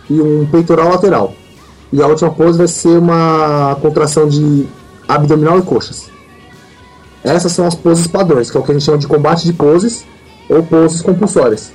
[0.09, 1.33] e um peitoral lateral.
[1.91, 4.67] E a última pose vai ser uma contração de
[5.07, 6.09] abdominal e coxas.
[7.23, 9.53] Essas são as poses padrões, que é o que a gente chama de combate de
[9.53, 10.05] poses
[10.49, 11.71] ou poses compulsórias.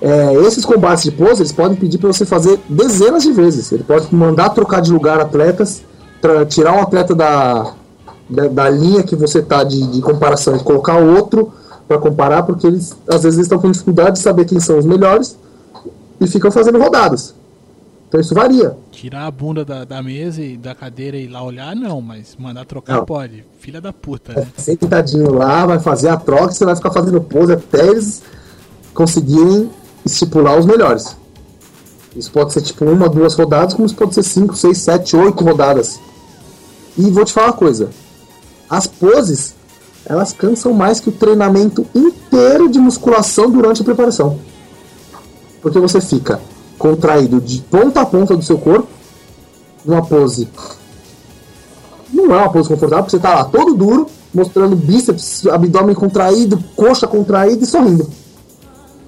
[0.00, 3.70] É, esses combates de pose eles podem pedir para você fazer dezenas de vezes.
[3.72, 5.82] Ele pode mandar trocar de lugar atletas,
[6.20, 7.72] tra- tirar um atleta da,
[8.28, 11.52] da, da linha que você está de, de comparação e colocar outro
[11.86, 15.36] para comparar, porque eles às vezes estão com dificuldade de saber quem são os melhores
[16.20, 17.34] e ficam fazendo rodadas.
[18.08, 18.76] Então isso varia.
[18.92, 22.36] Tirar a bunda da, da mesa e da cadeira e ir lá olhar, não, mas
[22.38, 23.04] mandar trocar Não.
[23.04, 23.44] pode.
[23.58, 24.46] Filha da puta, né?
[24.56, 28.22] Sentadinho lá, vai fazer a troca, você vai ficar fazendo pose até eles
[28.94, 29.68] conseguirem
[30.04, 31.16] estipular os melhores.
[32.14, 35.44] Isso pode ser tipo uma, duas rodadas, como isso pode ser cinco, seis, sete, oito
[35.44, 36.00] rodadas.
[36.96, 37.90] E vou te falar uma coisa:
[38.70, 39.55] as poses
[40.06, 44.38] elas cansam mais que o treinamento inteiro de musculação durante a preparação.
[45.60, 46.40] Porque você fica
[46.78, 48.88] contraído de ponta a ponta do seu corpo,
[49.84, 50.48] numa pose
[52.12, 56.62] não é uma pose confortável, porque você tá lá todo duro, mostrando bíceps, abdômen contraído,
[56.76, 58.08] coxa contraída e sorrindo.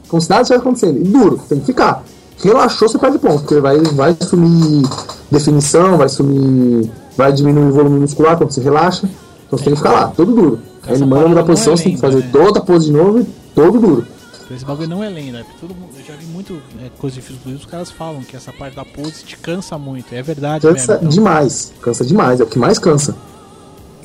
[0.08, 0.98] Como se nada estivesse acontecendo.
[0.98, 2.02] E duro, tem que ficar.
[2.42, 4.88] Relaxou, você perde ponto, porque vai, vai sumir
[5.30, 6.90] definição, vai sumir.
[7.16, 9.08] vai diminuir o volume muscular quando você relaxa.
[9.46, 10.60] Então você tem que ficar lá, todo duro.
[10.88, 12.28] Ele manda parada mudar a não posição, é você tem que fazer né?
[12.32, 13.24] toda a pose de novo e
[13.54, 14.06] todo duro.
[14.50, 17.20] Esse bagulho não é lenda, porque todo mundo, eu já vi muito é, coisa de
[17.22, 20.92] fisiculturismo, os caras falam que essa parte da pose te cansa muito, é verdade Cansa
[20.92, 20.94] mesmo.
[20.94, 21.08] então.
[21.10, 23.14] demais, cansa demais, é o que mais cansa.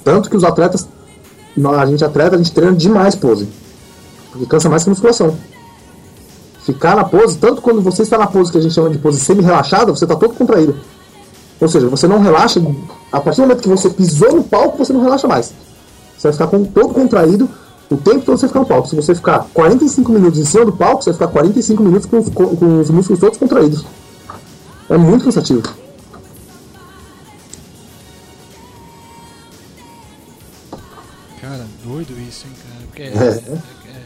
[0.04, 0.86] Tanto que os atletas,
[1.80, 3.48] a gente atleta, a gente treina demais pose.
[4.32, 5.38] Porque cansa mais que a musculação.
[6.66, 9.22] Ficar na pose, tanto quando você está na pose que a gente chama de pose
[9.22, 10.76] semi-relaxada, você está todo contraído.
[11.62, 12.62] Ou seja, você não relaxa,
[13.12, 15.54] a partir do momento que você pisou no palco, você não relaxa mais.
[16.18, 17.50] Você vai ficar com, todo contraído
[17.90, 18.88] o tempo todo você ficar no palco.
[18.88, 22.18] Se você ficar 45 minutos em cima do palco, você vai ficar 45 minutos com
[22.20, 23.86] os, co- com os músculos todos contraídos.
[24.90, 25.62] É muito cansativo.
[31.42, 32.86] Cara, doido isso, hein, cara.
[32.88, 33.52] Porque, É.
[33.52, 33.58] é-
[33.92, 34.02] é-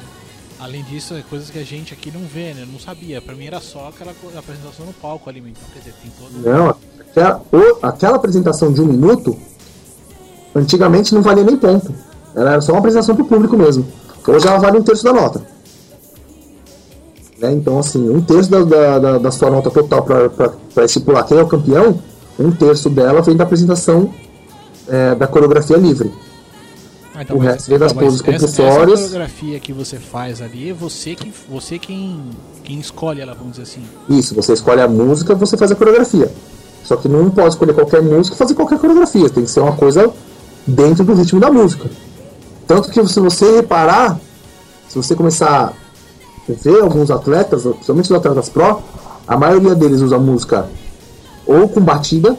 [0.60, 2.68] além disso, é coisas que a gente aqui não vê, né?
[2.72, 3.22] Não sabia.
[3.22, 6.32] Pra mim era só aquela apresentação no palco ali, então quer dizer, tem todo.
[6.44, 7.44] Não, aquela,
[7.84, 9.38] aquela apresentação de um minuto,
[10.58, 11.94] antigamente não valia nem ponto.
[12.36, 13.86] Ela era só uma apresentação para o público mesmo.
[14.28, 15.42] Hoje ela vale um terço da nota.
[17.40, 17.52] Né?
[17.54, 21.42] Então, assim, um terço da, da, da- da sua nota total para estipular quem é
[21.42, 22.00] o campeão,
[22.40, 24.12] um terço dela vem da apresentação
[24.88, 26.12] é, da coreografia livre.
[27.16, 29.00] Ah, O resto vem das mas poses compulsórias.
[29.00, 32.22] Essa coreografia que você faz ali, é você que você quem,
[32.64, 33.82] quem escolhe ela, vamos dizer assim.
[34.10, 36.32] Isso, você escolhe a música, você faz a coreografia.
[36.84, 39.30] Só que não pode escolher qualquer música e fazer qualquer coreografia.
[39.30, 40.12] Tem que ser uma coisa
[40.68, 41.90] dentro do ritmo da música.
[42.68, 44.20] Tanto que se você reparar,
[44.90, 45.74] se você começar
[46.50, 48.82] a ver alguns atletas, principalmente os atletas pro,
[49.28, 50.70] a maioria deles usa música
[51.46, 52.36] ou com batida,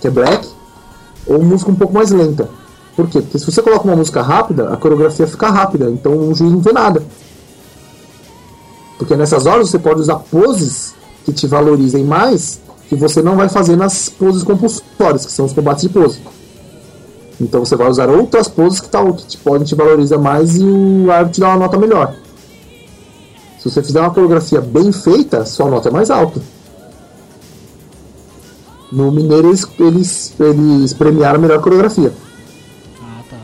[0.00, 0.46] que é black,
[1.26, 2.48] ou música um pouco mais lenta.
[2.94, 3.22] Por quê?
[3.22, 6.60] Porque se você coloca uma música rápida, a coreografia fica rápida, então o juiz não
[6.60, 7.02] vê nada.
[8.98, 13.48] Porque nessas horas você pode usar poses que te valorizem mais que você não vai
[13.48, 16.20] fazer nas poses compulsórias, que são os combates de pose.
[17.40, 20.62] Então você vai usar outras poses que, tá, que te, podem te valorizar mais e
[20.62, 22.14] o árbitro te dá uma nota melhor.
[23.58, 26.40] Se você fizer uma coreografia bem feita, sua nota é mais alta.
[28.92, 32.12] No Mineiro eles, eles, eles premiaram a melhor coreografia.
[33.02, 33.36] Ah, tá.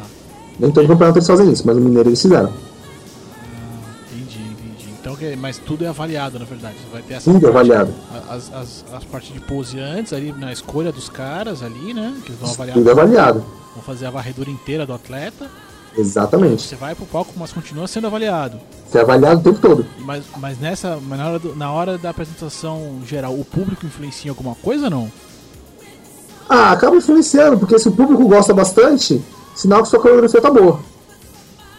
[0.58, 2.48] Nem todo campeonato eles fazem isso, mas no Mineiro eles fizeram.
[2.48, 4.94] Ah, entendi, entendi.
[5.00, 6.76] Então, mas tudo é avaliado, na verdade.
[6.92, 7.94] Vai ter essa Tudo é avaliado.
[8.28, 12.14] As, as, as partes de pose antes, ali na escolha dos caras ali, né?
[12.24, 12.74] Que eles vão avaliar.
[12.76, 13.44] Tudo é avaliado.
[13.76, 15.48] Vão fazer a varredura inteira do atleta.
[15.96, 16.62] Exatamente.
[16.62, 18.58] Você vai pro palco, mas continua sendo avaliado.
[18.88, 19.86] Você é avaliado o tempo todo.
[20.00, 20.98] Mas, mas nessa.
[21.06, 24.84] Mas na hora, do- na hora da apresentação geral, o público influencia em alguma coisa
[24.84, 25.12] ou não?
[26.48, 29.20] Ah, acaba influenciando, porque se o público gosta bastante,
[29.54, 30.80] sinal que sua coreografia tá boa.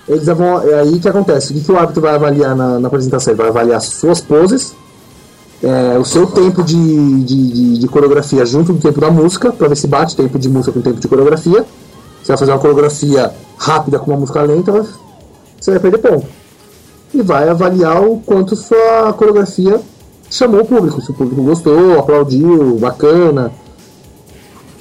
[0.08, 0.62] Eles vão.
[0.68, 1.52] É aí que acontece.
[1.52, 3.32] O que, que o árbitro vai avaliar na, na apresentação?
[3.34, 4.74] Ele vai avaliar suas poses,
[5.64, 9.68] é, o seu tempo de, de, de- de coreografia junto do tempo da música, pra
[9.68, 11.66] ver se bate tempo de música com tempo de coreografia.
[12.28, 14.86] Você vai fazer uma coreografia rápida com uma música lenta,
[15.58, 16.28] você vai perder ponto.
[17.14, 19.80] E vai avaliar o quanto sua coreografia
[20.30, 21.02] chamou o público.
[21.02, 23.50] Se o público gostou, aplaudiu, bacana.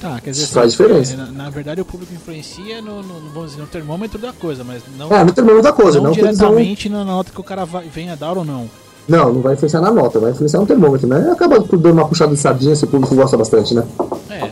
[0.01, 1.15] Tá, quer dizer, Isso faz diferença.
[1.15, 4.83] Na, na verdade, o público influencia no, no- vamos dizer, no termômetro da coisa, mas
[4.97, 7.85] não, É, no termômetro da coisa, não não, diretamente na nota que o cara vai,
[7.87, 8.69] venha dar ou não.
[9.07, 11.29] Não, não vai influenciar na nota, vai influenciar no termômetro, né?
[11.31, 13.85] Acaba dando uma puxada de sardinha se o público gosta bastante, né?
[14.29, 14.49] É.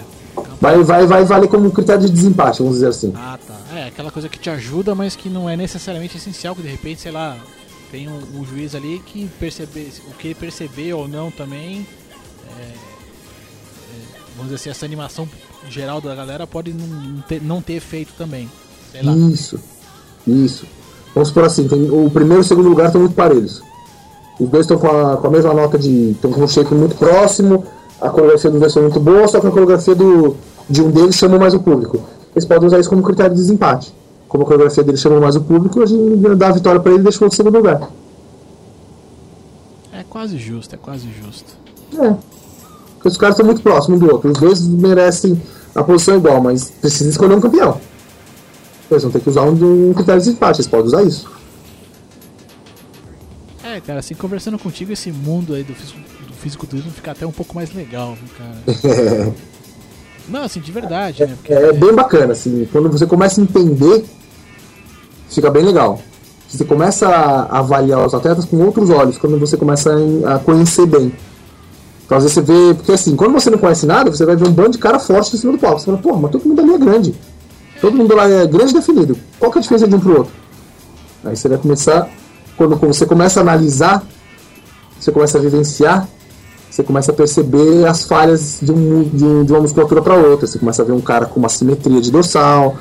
[0.66, 3.14] Vai, vai, vai valer como critério de desempate, vamos dizer assim.
[3.16, 3.54] Ah, tá.
[3.78, 7.02] É, aquela coisa que te ajuda, mas que não é necessariamente essencial, que de repente,
[7.02, 7.38] sei lá,
[7.92, 11.86] tem um, um juiz ali que perceber, o que ele perceber ou não também,
[12.58, 12.76] é, é,
[14.36, 15.30] vamos dizer assim, essa animação
[15.70, 18.50] geral da galera pode não ter, não ter efeito também.
[18.92, 19.16] Sei lá.
[19.16, 19.60] Isso,
[20.26, 20.66] isso.
[21.14, 23.62] Vamos por assim, tem, o primeiro e o segundo lugar estão muito parelhos.
[24.40, 26.10] Os dois estão com a, com a mesma nota de.
[26.10, 27.64] estão com um shape muito próximo,
[28.02, 30.36] a coreografia dos dois foi muito boa, só que a coreografia do,
[30.70, 32.02] de um deles chamou mais o público.
[32.36, 33.94] Eles podem usar isso como critério de desempate.
[34.28, 37.02] Como a coreografia dele chamou mais o público, a gente dá a vitória para ele
[37.02, 37.90] e deixa o outro segundo lugar.
[39.94, 41.56] É quase justo, é quase justo.
[41.98, 42.16] É.
[42.96, 44.32] Porque os caras estão muito próximos um do outro.
[44.32, 45.42] Os dois merecem
[45.74, 47.80] a posição igual, mas precisa escolher um campeão.
[48.90, 51.30] Eles vão ter que usar um, um critério de desempate, eles podem usar isso.
[53.64, 57.32] É, cara, assim, conversando contigo, esse mundo aí do, fisico, do fisiculturismo fica até um
[57.32, 59.34] pouco mais legal, viu, cara?
[60.28, 61.36] Não, assim, de verdade, né?
[61.36, 64.06] Porque É bem bacana, assim, quando você começa a entender,
[65.30, 66.00] fica bem legal.
[66.48, 69.92] Você começa a avaliar os atletas com outros olhos, quando você começa
[70.26, 71.12] a conhecer bem.
[72.06, 74.48] Então, às vezes você vê, porque assim, quando você não conhece nada, você vai ver
[74.48, 75.80] um bando de cara forte em cima do palco.
[75.80, 77.16] Você fala, pô, mas todo mundo ali é grande.
[77.82, 79.18] Todo mundo lá é grande e definido.
[79.40, 80.34] Qual que é a diferença de um pro outro?
[81.24, 82.08] Aí você vai começar,
[82.56, 84.04] quando você começa a analisar,
[85.00, 86.08] você começa a vivenciar,
[86.70, 90.46] você começa a perceber as falhas de, um, de, um- de uma musculatura para outra.
[90.48, 92.76] Você começa a ver um cara com uma simetria de dorsal,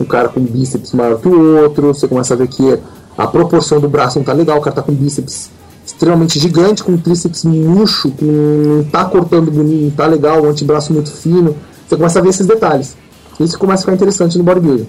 [0.00, 2.78] um cara com bíceps maior que o outro, você começa a ver que
[3.18, 5.50] a proporção do braço não tá legal, o cara tá com bíceps
[5.84, 10.92] extremamente gigante, com tríceps murcho, com, não tá cortando bonito, não tá legal, o antebraço
[10.92, 11.56] muito fino.
[11.88, 12.96] Você começa a ver esses detalhes.
[13.40, 14.86] Isso começa a ficar interessante no bodybuilding.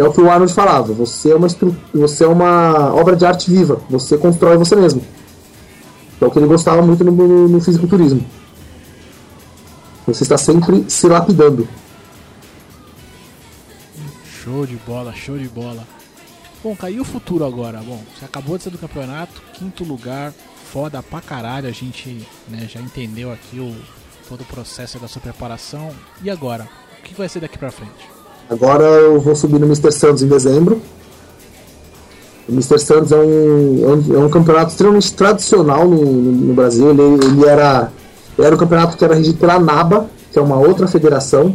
[0.00, 1.46] É o que o Arnold falava, você é uma,
[1.92, 5.04] você é uma obra de arte viva, você constrói você mesmo.
[6.18, 8.24] É o que ele gostava muito no, no, no fisiculturismo.
[10.06, 11.68] Você está sempre se lapidando.
[14.42, 15.86] Show de bola, show de bola.
[16.64, 17.82] Bom, caiu o futuro agora.
[17.82, 20.32] Bom, você acabou de ser do campeonato, quinto lugar,
[20.72, 21.68] foda pra caralho.
[21.68, 23.76] A gente né, já entendeu aqui o,
[24.26, 25.90] todo o processo da sua preparação.
[26.22, 26.66] E agora?
[26.98, 28.19] O que vai ser daqui pra frente?
[28.50, 29.92] Agora eu vou subir no Mr.
[29.92, 30.80] Santos em dezembro.
[32.48, 32.78] O Mr.
[32.80, 33.20] Santos é um,
[33.84, 33.86] é
[34.16, 36.90] um, é um campeonato extremamente tradicional no, no- Brasil.
[36.90, 37.92] Ele, ele era,
[38.38, 41.54] era um campeonato que era regido pela NABA, que é uma outra federação.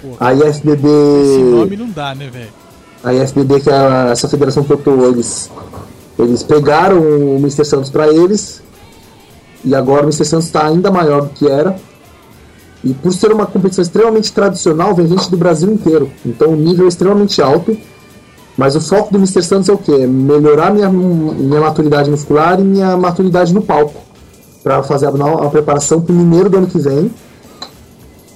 [0.00, 0.86] Pô, A IFBB.
[0.88, 2.50] esse nome não dá, né, velho?
[3.02, 5.50] a IFBB, que é a- essa federação que eu tô, eles,
[6.18, 7.64] eles pegaram o Mr.
[7.64, 8.60] Santos para eles
[9.64, 10.24] e agora o Mr.
[10.24, 11.76] Santos está ainda maior do que era.
[12.86, 16.08] E por ser uma competição extremamente tradicional, vem gente do Brasil inteiro.
[16.24, 17.76] Então o nível é extremamente alto.
[18.56, 19.42] Mas o foco do Mr.
[19.42, 19.92] Santos é o quê?
[19.92, 24.00] É melhorar minha, minha maturidade muscular e minha maturidade no palco.
[24.62, 27.10] Para fazer a, a preparação para o Mineiro do ano que vem.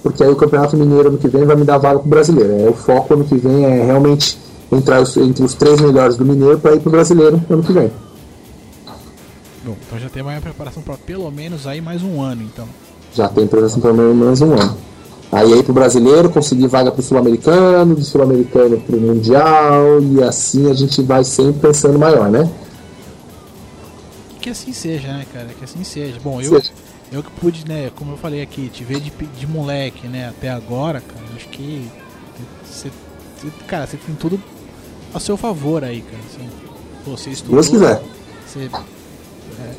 [0.03, 2.51] Porque aí o Campeonato Mineiro ano que vem vai me dar vaga pro brasileiro.
[2.59, 4.37] É, o foco ano que vem é realmente
[4.71, 7.91] entrar os- entre os três melhores do Mineiro para ir pro brasileiro ano que vem.
[9.63, 12.67] Bom, então já tem uma preparação pra pelo menos aí mais um ano, então.
[13.13, 14.77] Já tem presença pelo menos um ano.
[15.31, 20.73] Aí aí pro brasileiro, conseguir vaga pro sul-americano, do sul-americano pro mundial, e assim a
[20.73, 22.49] gente vai sempre pensando maior, né?
[24.41, 25.47] Que assim seja, né, cara?
[25.57, 26.19] Que assim seja.
[26.21, 26.73] Bom, eu, Seja.
[27.11, 30.49] eu que pude, né, como eu falei aqui, te ver de, de moleque, né, até
[30.49, 31.87] agora, cara, acho que
[32.65, 32.91] você,
[33.67, 34.41] cara, você tem tudo
[35.13, 36.23] a seu favor aí, cara.
[36.29, 36.49] Assim,
[37.05, 37.55] você estudou.
[37.55, 38.01] Deus quiser.
[38.47, 38.69] Você,
[39.59, 39.73] é,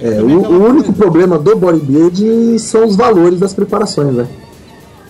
[0.00, 4.26] É, também o, o único problema do bodybuilding são os valores das preparações, né?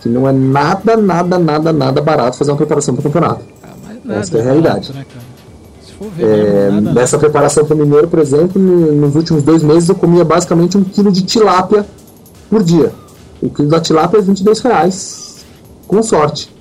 [0.03, 3.45] Que não é nada, nada, nada, nada barato fazer uma preparação para campeonato.
[3.62, 3.68] Ah,
[4.05, 4.93] nada essa é a realidade.
[4.93, 5.24] barato, né, cara?
[5.87, 9.43] Se for ver, É, nada, nessa preparação para o mineiro, por exemplo, no- nos últimos
[9.45, 11.87] dois meses eu comia basicamente um quilo de tilápia
[12.51, 12.93] por dia.
[13.41, 15.45] O quilo da tilápia é 22 reais,
[15.87, 16.53] com sorte.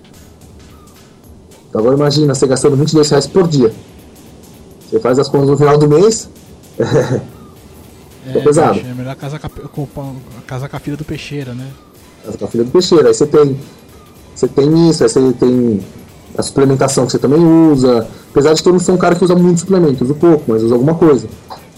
[1.69, 3.73] Então agora imagina você gastando 22 reais por dia.
[4.89, 6.29] Você faz as contas no final do mês,
[8.27, 8.79] é, é pesado.
[8.79, 10.15] É melhor casar com a, com, com-
[10.47, 11.67] casar com a filha do peixeira, né?
[12.25, 13.07] Casa com a filha do peixeiro.
[13.07, 13.57] Aí você tem,
[14.35, 15.81] você tem isso, aí você tem
[16.37, 17.39] a suplementação que você também
[17.71, 18.07] usa.
[18.31, 20.63] Apesar de que eu não sou um cara que usa muito suplemento, uso pouco, mas
[20.63, 21.27] uso alguma coisa.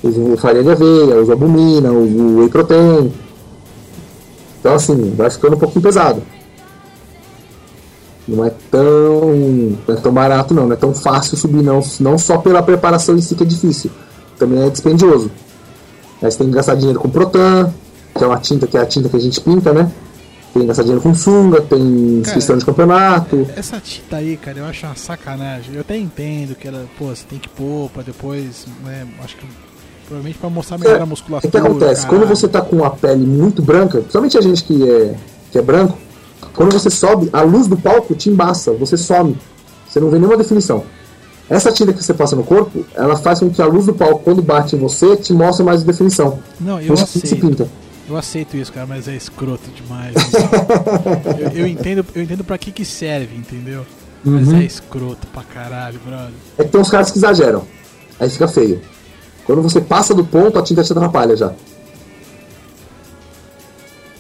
[0.04, 3.12] Uso farinha de aveia, uso albumina, uso whey protein.
[4.60, 6.22] Então assim, vai ficando um pouquinho pesado.
[8.28, 9.36] Não é tão,
[9.86, 13.18] não é tão barato não, não é tão fácil subir não, não só pela preparação
[13.18, 13.92] em si que é difícil,
[14.40, 15.30] também é dispendioso.
[16.24, 17.74] Aí você tem que gastar dinheiro com Protan,
[18.18, 19.92] que é uma tinta que é a tinta que a gente pinta, né?
[20.54, 21.82] Tem gastar dinheiro com sunga, tem
[22.20, 23.46] inscrição de campeonato.
[23.56, 25.74] Essa tinta aí, cara, eu acho uma sacanagem.
[25.76, 29.46] Eu até entendo que ela, pô, você tem que pôr pra depois, né, acho que
[30.06, 31.50] Provavelmente pra mostrar melhor a É, o musculatura.
[31.50, 32.02] que acontece?
[32.02, 32.20] caralho.
[32.20, 35.16] Quando você tá com a pele muito branca, principalmente a gente que é,
[35.50, 35.98] que é branco,
[36.54, 39.36] quando você sobe, a luz do palco te embaça, você some.
[39.88, 40.84] Você não vê nenhuma definição.
[41.50, 44.20] Essa tinta que você passa no corpo, ela faz com que a luz do palco,
[44.24, 46.40] quando bate em você, te mostre mais definição.
[46.60, 47.42] Não, eu isso que se aceito.
[47.48, 47.68] pinta.
[48.10, 50.14] Eu aceito isso, cara, mas é escroto demais.
[51.54, 53.86] eu, eu entendo, eu entendo pra que que serve, entendeu?
[54.26, 54.58] Mas Uhum.
[54.58, 56.32] é escroto pra caralho, brother.
[56.58, 57.64] É que tem uns caras que exageram.
[58.20, 58.82] Aí fica feio.
[59.46, 61.52] Quando você passa do ponto, a tinta te atrapalha já.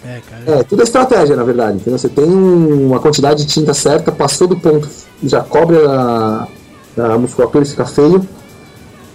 [0.06, 0.60] É, cara.
[0.60, 1.78] É, tudo é estratégia, na verdade.
[1.78, 1.98] Entendeu?
[1.98, 4.90] Você tem um- uma quantidade de tinta certa, passou do ponto,
[5.24, 6.48] já cobre a,
[6.98, 8.26] a musculatura fica feio.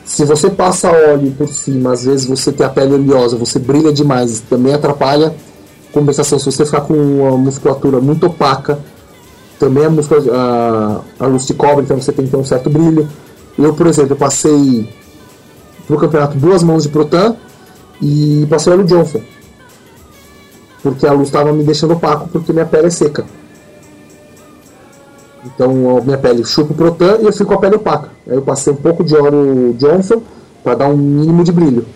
[0.05, 3.93] Se você passa óleo por cima, às vezes você tem a pele oleosa, você brilha
[3.93, 5.35] demais, também atrapalha.
[5.93, 8.79] Compensação, se você ficar com uma musculatura muito opaca,
[9.59, 13.09] também a, a, a luz te cobre, então você tem que ter um certo brilho.
[13.59, 14.89] Eu, por exemplo, eu passei
[15.87, 17.37] pro campeonato duas mãos de Protan
[18.01, 19.21] e passei óleo Johnson
[20.83, 23.25] porque a luz estava me deixando opaco porque minha pele é seca.
[25.45, 28.11] Então a minha pele chupa o Protan e eu fico com a pele opaca.
[28.27, 30.23] Aí eu passei um pouco de óleo Johnson
[30.63, 31.87] para dar um mínimo de brilho.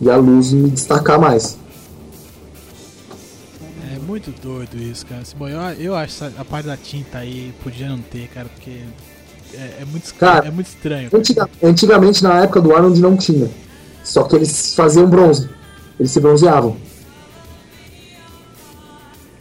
[0.00, 1.58] E a luz me destacar mais.
[3.94, 5.22] É muito doido isso, cara.
[5.36, 8.80] Bom, eu, eu acho a parte da tinta aí podia não ter, cara, porque
[9.54, 11.10] é, é muito, Cara, é muito estranho.
[11.12, 13.50] Antiga- antigamente, na época do Arnold, não tinha.
[14.04, 15.48] Só que eles faziam bronze.
[15.98, 16.76] Eles se bronzeavam.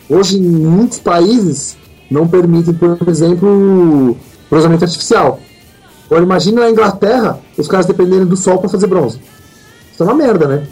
[0.09, 1.77] Hoje, muitos países,
[2.09, 4.15] não permitem, por exemplo,
[4.49, 5.39] bronzeamento artificial.
[6.05, 9.19] Agora, imagina na Inglaterra os caras dependerem do sol para fazer bronze.
[9.91, 10.67] Isso é uma merda, né?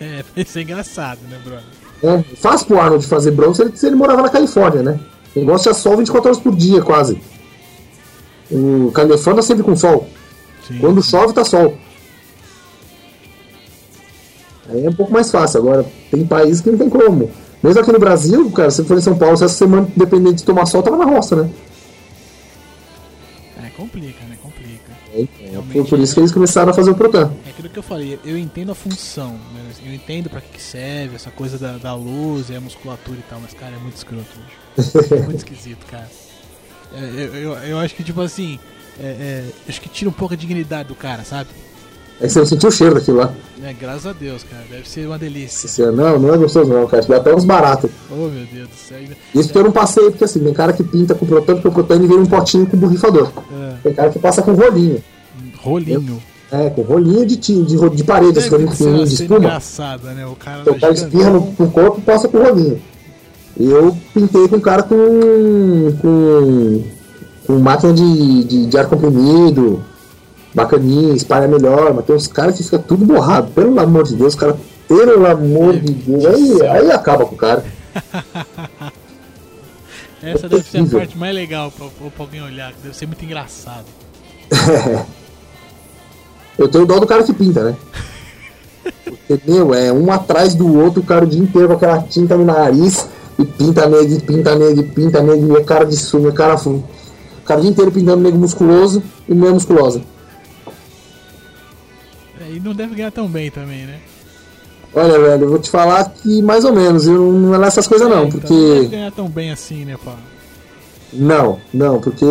[0.00, 1.64] É, isso é engraçado, né, brother?
[2.02, 4.98] É, fácil pro Arnold fazer bronze se ele, se ele morava na Califórnia, né?
[5.36, 7.20] O negócio é sol 24 horas por dia, quase.
[8.50, 10.08] O Califórnia tá sempre com sol.
[10.66, 10.78] Sim.
[10.78, 11.76] Quando chove, tá sol.
[14.68, 15.60] Aí é um pouco mais fácil.
[15.60, 17.30] Agora, tem países que não tem como.
[17.62, 20.44] Mesmo aqui no Brasil, cara, se for em São Paulo, se essa semana dependente de
[20.44, 21.50] tomar sol, tava na roça, né?
[23.64, 24.36] É, complica, né?
[24.42, 24.92] Complica.
[25.14, 25.26] É,
[25.72, 27.32] Foi por isso que eles começaram a fazer o Protan.
[27.46, 29.70] É aquilo que eu falei, eu entendo a função, né?
[29.84, 33.38] eu entendo pra que serve, essa coisa da, da luz e a musculatura e tal,
[33.40, 34.26] mas, cara, é muito escroto,
[34.76, 35.14] bicho.
[35.14, 36.10] É muito esquisito, cara.
[36.94, 38.58] É, eu, eu, eu acho que, tipo assim,
[38.98, 41.50] é, é, acho que tira um pouco a dignidade do cara, sabe?
[42.22, 43.34] Aí você não sentiu o cheiro daquilo lá.
[43.64, 45.68] É, graças a Deus, cara, deve ser uma delícia.
[45.68, 47.02] Você, não, não é gostoso não, cara.
[47.04, 47.90] Dá até uns baratos.
[48.10, 48.98] Oh, meu Deus do céu.
[49.34, 51.72] Isso porque eu não passei, porque assim, tem cara que pinta com Protan, porque o
[51.72, 53.30] Protan ele vira um potinho com borrifador.
[53.52, 55.02] É, Tem cara que passa com rolinho.
[55.58, 56.22] rolinho.
[56.50, 58.70] É, com rolinho de, de, de parede, esse rolinho
[59.04, 59.38] de espuma.
[59.38, 60.26] engraçada, né?
[60.26, 62.80] O cara Então o cara espirra no, no corpo e passa com rolinho.
[63.58, 64.96] E eu pintei com um cara com.
[66.00, 66.82] com.
[67.46, 69.82] com máquina de, de, de ar comprimido,
[70.54, 73.50] bacaninha, espalha melhor, mas tem uns caras que fica tudo borrado.
[73.52, 74.56] Pelo amor de Deus, cara,
[74.88, 77.64] pelo amor de Deus, aí, aí acaba com o cara.
[80.22, 83.24] Essa deve ser a parte mais legal pra, pra alguém olhar, que deve ser muito
[83.24, 83.86] engraçado.
[86.56, 87.76] Eu tenho dó do cara que pinta, né?
[89.04, 92.36] Porque, meu, é um atrás do outro, o cara o dia inteiro com aquela tinta
[92.36, 95.96] no nariz, e pinta nego, e pinta nego, e pinta nego, e é cara de
[95.96, 96.84] sumo, é cara fundo.
[97.38, 100.02] O cara o dia inteiro pintando nego musculoso e meia musculosa.
[102.52, 103.98] É, e não deve ganhar tão bem também, né?
[104.94, 107.86] Olha, velho, eu vou te falar que mais ou menos, eu não, não é essas
[107.86, 108.88] coisas não, É, então não deve porque.
[108.96, 110.14] ganhar tão bem assim, né, pá?
[111.12, 112.24] Não, não, porque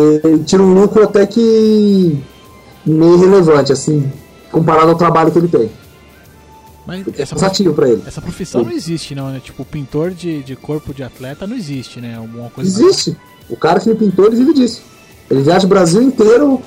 [0.46, 2.22] tira um lucro até que
[2.86, 4.10] meio relevante, assim,
[4.50, 5.70] comparado ao trabalho que ele tem.
[6.84, 8.02] Mas É cansativo pra ele.
[8.06, 9.40] essa profissão não existe, não, né?
[9.42, 12.16] Tipo, pintor de, de corpo de atleta não existe, né?
[12.16, 13.16] Alguma coisa Existe.
[13.48, 14.82] O cara que me pintou, ele vive disso.
[15.30, 16.60] Ele viaja o Brasil inteiro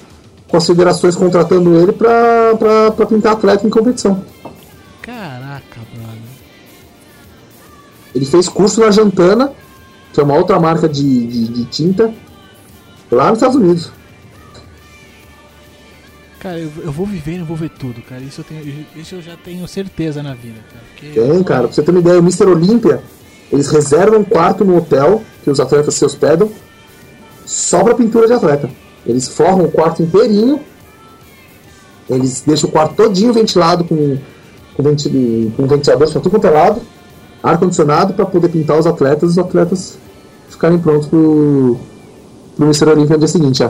[0.68, 4.24] federações contratando ele pra, pra, pra pintar atleta em competição.
[5.02, 6.20] Caraca, brother.
[8.14, 9.52] Ele fez curso na Jantana,
[10.14, 12.14] que é uma outra marca de, de, de tinta,
[13.12, 13.91] lá nos Estados Unidos.
[16.39, 18.22] Cara, eu, eu vou viver e não vou ver tudo, cara.
[18.22, 20.86] Isso eu, tenho, isso eu já tenho certeza na vida, cara.
[20.91, 21.64] Porque Tem, cara.
[21.64, 22.46] Pra você ter uma ideia, o Mr.
[22.46, 23.02] Olímpia,
[23.52, 26.52] eles reservam um quarto no hotel que os atletas se hospedam
[27.46, 28.70] só pra pintura de atleta.
[29.06, 30.60] Eles formam o quarto inteirinho,
[32.10, 34.18] eles deixam o quarto todinho ventilado com,
[34.76, 36.82] com, venti com ventiladores pra tudo quanto é lado,
[37.41, 39.97] ar-condicionado pra poder pintar os atletas e os atletas
[40.49, 41.78] ficarem prontos pro,
[42.56, 42.89] pro Mr.
[42.89, 43.70] Olímpia no dia seguinte, ó.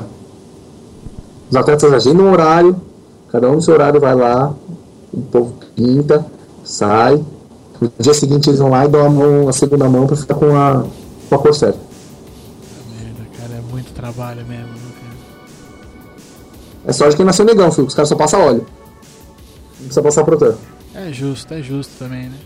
[1.49, 2.75] Os atletas agendam um horário,
[3.31, 4.53] cada um no seu horário vai lá,
[5.13, 6.25] o povo pinta,
[6.63, 7.23] sai.
[7.79, 10.35] No dia seguinte eles vão lá e dão a, mão, a segunda mão pra ficar
[10.35, 10.85] com a,
[11.29, 11.79] com a cor certa.
[12.97, 14.74] Merda, cara, é muito trabalho mesmo?
[16.87, 17.87] É só de quem nasceu negão, filho.
[17.87, 18.65] Os caras só passam óleo.
[19.71, 20.55] Não precisa passar protan.
[20.93, 22.37] É justo, é justo também, né?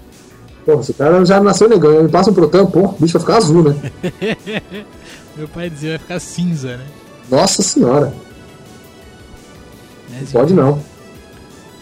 [0.66, 3.14] Porra, se o cara já nasceu negão e me passa um protan, pô, o bicho
[3.14, 3.92] vai ficar azul, né?
[5.36, 6.86] Meu pai dizia vai ficar cinza, né?
[7.30, 8.14] Nossa senhora.
[10.10, 10.82] Né, Não pode não.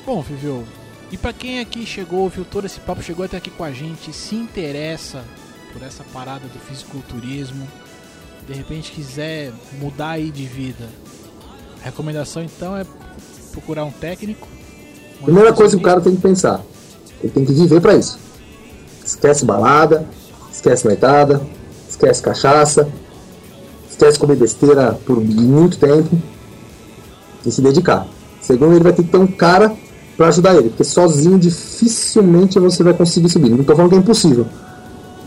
[0.06, 0.64] Bom, Viveu,
[1.12, 4.12] e pra quem aqui chegou, ouviu todo esse papo, chegou até aqui com a gente,
[4.12, 5.24] se interessa
[5.72, 7.68] por essa parada do fisiculturismo,
[8.48, 10.86] de repente quiser mudar aí de vida,
[11.82, 12.86] a recomendação então é
[13.52, 14.48] procurar um técnico.
[15.24, 16.62] Primeira coisa que o cara tem que pensar.
[17.22, 18.20] Ele tem que viver pra isso.
[19.04, 20.08] Esquece balada,
[20.52, 21.42] esquece noitada,
[21.90, 22.88] esquece cachaça,
[23.90, 26.22] esquece comer besteira por muito tempo
[27.46, 28.06] e se dedicar.
[28.42, 29.76] Segundo, ele vai ter que ter um cara
[30.16, 33.50] pra ajudar ele, porque sozinho dificilmente você vai conseguir subir.
[33.50, 34.48] Não tô falando que é impossível,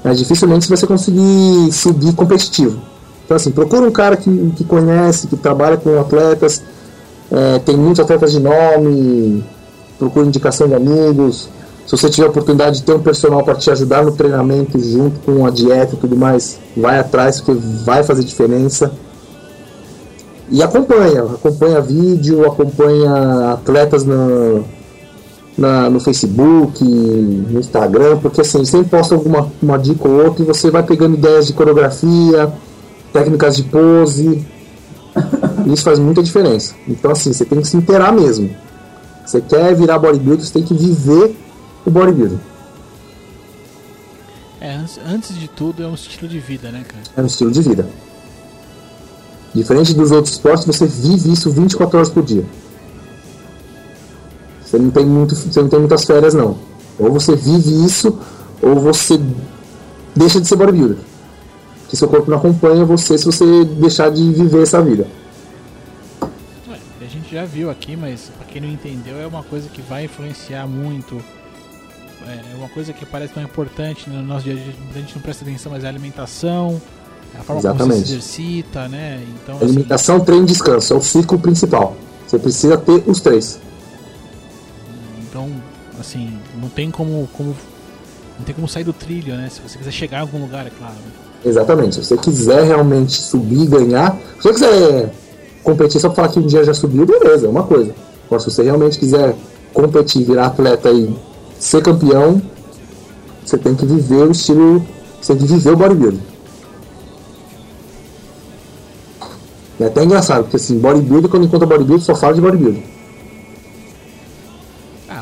[0.04, 2.80] mas dificilmente você vai conseguir subir competitivo.
[3.30, 6.64] Então, assim, procura um cara que, que conhece, que trabalha com atletas,
[7.30, 9.44] é, tem muitos atletas de nome,
[9.96, 11.48] procura indicação de amigos.
[11.86, 15.20] Se você tiver a oportunidade de ter um personal para te ajudar no treinamento, junto
[15.20, 18.90] com a dieta e tudo mais, vai atrás, porque vai fazer diferença.
[20.50, 24.64] E acompanha, acompanha vídeo, acompanha atletas no,
[25.56, 30.46] na, no Facebook, no Instagram, porque assim, sempre posta alguma uma dica ou outra e
[30.46, 32.52] você vai pegando ideias de coreografia,
[33.12, 34.46] técnicas de pose.
[35.66, 36.74] Isso faz muita diferença.
[36.88, 38.54] Então assim, você tem que se inteirar mesmo.
[39.24, 41.36] Você quer virar bodybuilder, você tem que viver
[41.86, 42.40] o bodybuilding.
[44.60, 47.02] É, antes, antes de tudo é um estilo de vida, né, cara?
[47.16, 47.88] É um estilo de vida.
[49.54, 52.44] Diferente dos outros esportes, você vive isso 24 horas por dia.
[54.64, 56.58] Você não tem, muito, você não tem muitas férias, não.
[56.98, 58.16] Ou você vive isso,
[58.62, 59.20] ou você
[60.14, 60.98] deixa de ser bodybuilder.
[61.90, 65.08] Que seu corpo não acompanha você se você deixar de viver essa vida.
[66.68, 69.82] Ué, a gente já viu aqui, mas pra quem não entendeu, é uma coisa que
[69.82, 71.20] vai influenciar muito.
[72.24, 75.22] É uma coisa que parece tão importante no nosso dia a dia, a gente não
[75.22, 76.80] presta atenção, mas é a alimentação,
[77.34, 78.00] a forma como Exatamente.
[78.00, 79.26] você se exercita, né?
[79.42, 80.94] Então, assim, Alimentação, treino e descanso.
[80.94, 81.96] É o ciclo principal.
[82.24, 83.58] Você precisa ter os três.
[85.28, 85.50] então,
[85.98, 87.56] assim, não tem como, como
[88.38, 89.48] não tem como sair do trilho, né?
[89.50, 90.94] Se você quiser chegar em algum lugar, é claro.
[91.44, 91.96] Exatamente.
[91.96, 95.14] Se você quiser realmente subir e ganhar, se você quiser
[95.62, 97.94] competir só pra falar que um dia já subiu, beleza, é uma coisa.
[98.26, 99.34] Agora, se você realmente quiser
[99.72, 101.14] competir, virar atleta e
[101.58, 102.40] ser campeão,
[103.44, 104.84] você tem que viver o estilo.
[105.20, 106.22] Você tem que viver o bodybuilding.
[109.78, 112.82] É até engraçado, porque assim, bodybuilder, quando encontra bodybuilder, só fala de bodybuilder.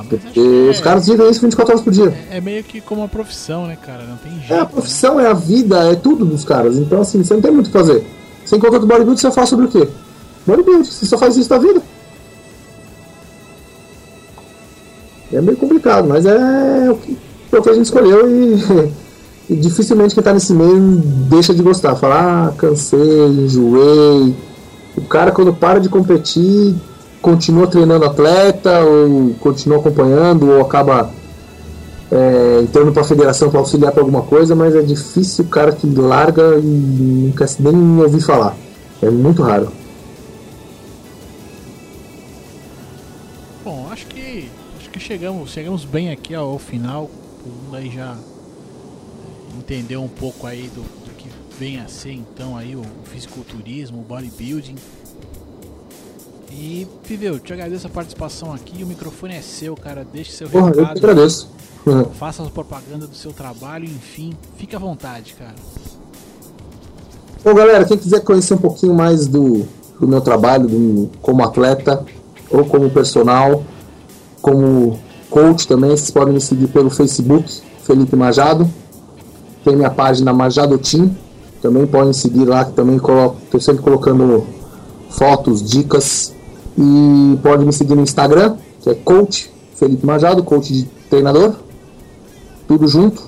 [0.08, 2.14] Porque que os caras vivem isso 24 horas por dia.
[2.30, 4.04] é, é meio que como uma profissão, né, cara?
[4.04, 4.52] Não tem jeito.
[4.52, 4.68] É a né?
[4.70, 6.76] profissão, é a vida, é tudo dos caras.
[6.76, 8.04] Então, assim, você não tem muito o que fazer.
[8.44, 9.88] Você encontra outro bodybuilder, você fala sobre o quê?
[10.46, 11.82] Bodybuilder, você só faz isso da vida.
[15.32, 17.18] É meio complicado, mas é o que,
[17.52, 18.92] é o que a gente escolheu e,
[19.52, 21.94] e dificilmente quem tá nesse meio deixa de gostar.
[21.96, 24.34] Falar, ah, cansei, enjoei.
[24.96, 26.74] O cara, quando para de competir,
[27.20, 31.10] continua treinando atleta, ou continua acompanhando, ou acaba
[32.10, 35.72] é, entrando para a federação para auxiliar para alguma coisa, mas é difícil o cara
[35.72, 38.56] que larga e quer nem ouvir falar.
[39.02, 39.70] É muito raro.
[43.64, 44.48] Bom, acho que
[44.78, 47.10] acho que chegamos, chegamos bem aqui ao, ao final.
[47.42, 48.16] Todo mundo aí já
[49.58, 54.02] entendeu um pouco aí do, do que vem a ser então aí o, fisiculturismo, o
[54.02, 54.76] bodybuilding.
[56.60, 58.82] E Viveu, te agradeço a participação aqui.
[58.82, 60.04] O microfone é seu, cara.
[60.12, 60.98] Deixe seu Porra, eu que recado.
[60.98, 61.48] agradeço.
[62.18, 65.54] Faça a propaganda do seu trabalho, enfim, fique à vontade, cara.
[67.44, 69.64] Bom, galera, quem quiser conhecer um pouquinho mais do,
[70.00, 72.04] do meu trabalho do- como atleta
[72.50, 73.62] ou como personal,
[74.42, 74.98] como
[75.30, 78.68] coach também, vocês podem me seguir pelo Facebook, Felipe Majado.
[79.64, 81.16] Tem minha página Majado Team,
[81.62, 84.44] também podem seguir lá, que também estou sempre colocando
[85.10, 86.34] fotos, dicas.
[86.78, 91.54] E pode me seguir no Instagram, que é coach Felipe Majado, coach de treinador.
[92.68, 93.26] Tudo junto.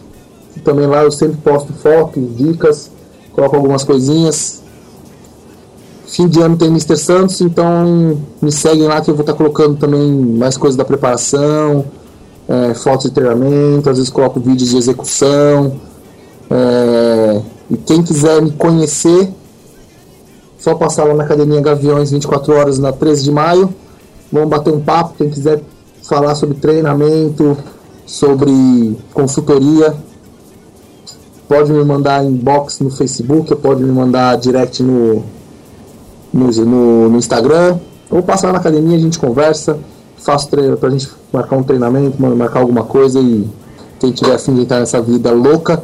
[0.62, 2.90] Também lá eu sempre posto fotos, dicas,
[3.32, 4.62] coloco algumas coisinhas.
[6.06, 6.96] Fim de ano tem Mr.
[6.96, 11.84] Santos, então me seguem lá que eu vou estar colocando também mais coisas da preparação,
[12.48, 15.72] é, fotos de treinamento, às vezes coloco vídeos de execução.
[16.50, 17.40] é,
[17.70, 19.32] e quem quiser me conhecer,
[20.60, 23.74] só passar lá na Academia Gaviões 24 horas na 13 de maio.
[24.30, 25.62] Vamos bater um papo, quem quiser
[26.02, 27.56] falar sobre treinamento,
[28.06, 29.94] sobre consultoria,
[31.48, 35.22] pode me mandar inbox no Facebook, pode me mandar direct no,
[36.32, 37.78] no, no, no Instagram.
[38.10, 39.78] Ou passa lá na academia, a gente conversa,
[40.18, 43.48] faço treino pra gente marcar um treinamento, marcar alguma coisa e
[43.98, 45.82] quem tiver afim de entrar nessa vida louca,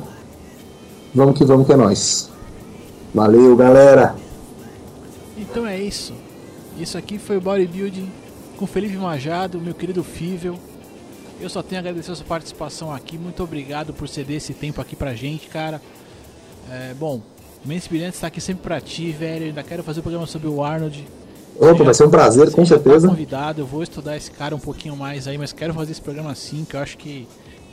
[1.14, 2.28] vamos que vamos que é nós.
[3.14, 4.25] Valeu, galera!
[5.86, 6.14] Isso.
[6.78, 8.10] Isso aqui foi o Bodybuilding
[8.56, 10.58] com Felipe Majado, meu querido Fível.
[11.40, 13.16] Eu só tenho a agradecer a sua participação aqui.
[13.16, 15.80] Muito obrigado por ceder esse tempo aqui pra gente, cara.
[16.70, 17.20] É, bom,
[17.64, 19.44] o Mentes Brilhantes está aqui sempre pra ti, velho.
[19.44, 21.06] Eu ainda quero fazer o um programa sobre o Arnold.
[21.58, 23.08] Opa, vai ser um prazer, com certeza.
[23.08, 26.30] Convidado, eu vou estudar esse cara um pouquinho mais aí, mas quero fazer esse programa
[26.30, 27.26] assim, que eu acho que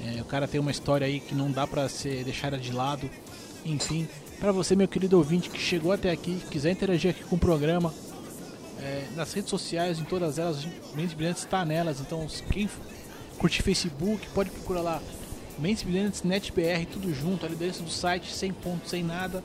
[0.05, 3.09] é, o cara tem uma história aí que não dá pra ser deixada de lado.
[3.65, 4.07] Enfim,
[4.43, 7.93] para você, meu querido ouvinte, que chegou até aqui, quiser interagir aqui com o programa,
[8.81, 12.69] é, nas redes sociais, em todas elas, Mentes Brilhantes está nelas, então quem
[13.37, 15.01] curte Facebook, pode procurar lá
[15.57, 19.41] Mentes Brilhantes NetBR, tudo junto, ali dentro do site, sem ponto, sem nada.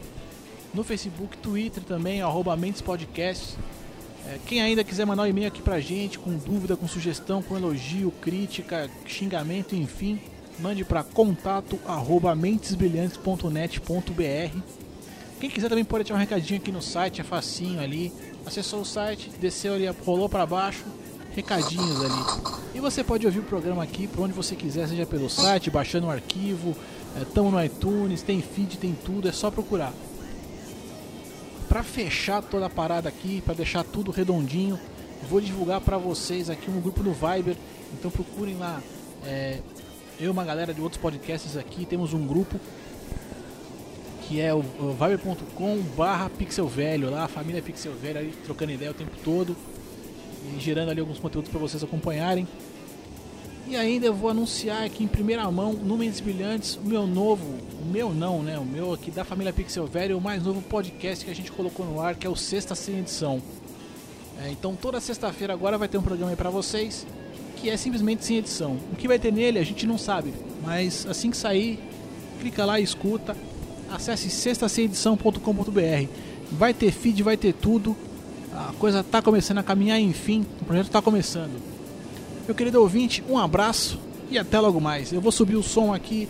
[0.75, 3.57] No Facebook, Twitter também, arroba Mentes Podcast.
[4.27, 7.57] É, quem ainda quiser mandar um e-mail aqui pra gente, com dúvida, com sugestão, com
[7.57, 10.21] elogio, crítica, xingamento, enfim,
[10.59, 14.88] mande para contato arroba mentesbrilhantes.net.br.
[15.41, 18.13] Quem quiser também pode tirar um recadinho aqui no site, é facinho ali.
[18.45, 20.85] Acessou o site, desceu ali, rolou para baixo,
[21.35, 22.59] recadinhos ali.
[22.75, 26.09] E você pode ouvir o programa aqui por onde você quiser, seja pelo site, baixando
[26.09, 26.77] o arquivo,
[27.21, 29.93] estamos é, no iTunes, tem feed, tem tudo, é só procurar.
[31.69, 34.79] Para fechar toda a parada aqui, para deixar tudo redondinho,
[35.29, 37.57] vou divulgar para vocês aqui um grupo no Viber,
[37.93, 38.83] então procurem lá.
[39.25, 39.59] É,
[40.19, 42.59] eu e uma galera de outros podcasts aqui temos um grupo
[44.29, 48.91] que é o, viber.com barra pixel velho lá, a família pixel velho aí trocando ideia
[48.91, 49.57] o tempo todo
[50.55, 52.47] e gerando ali alguns conteúdos para vocês acompanharem.
[53.67, 57.45] E ainda eu vou anunciar aqui em primeira mão, no Mentes Brilhantes, o meu novo,
[57.83, 58.59] o meu não, né?
[58.59, 61.85] O meu aqui da família Pixel Velho, o mais novo podcast que a gente colocou
[61.85, 63.43] no ar, que é o Sexta Sem Edição.
[64.43, 67.07] É, então toda sexta-feira agora vai ter um programa aí pra vocês,
[67.57, 68.79] que é simplesmente sem edição.
[68.93, 71.79] O que vai ter nele a gente não sabe, mas assim que sair,
[72.41, 73.37] clica lá e escuta
[73.91, 76.09] acesse sextaceedição.com.br.
[76.53, 77.97] Vai ter feed, vai ter tudo.
[78.53, 81.61] A coisa está começando a caminhar, enfim, o projeto está começando.
[82.47, 83.99] Meu querido ouvinte, um abraço
[84.31, 85.13] e até logo mais.
[85.13, 86.29] Eu vou subir o som aqui,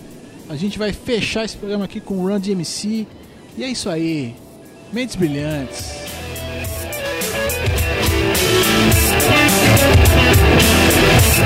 [0.49, 3.07] a gente vai fechar esse programa aqui com o Run DMC.
[3.57, 4.35] E é isso aí.
[4.93, 6.09] Mentes brilhantes.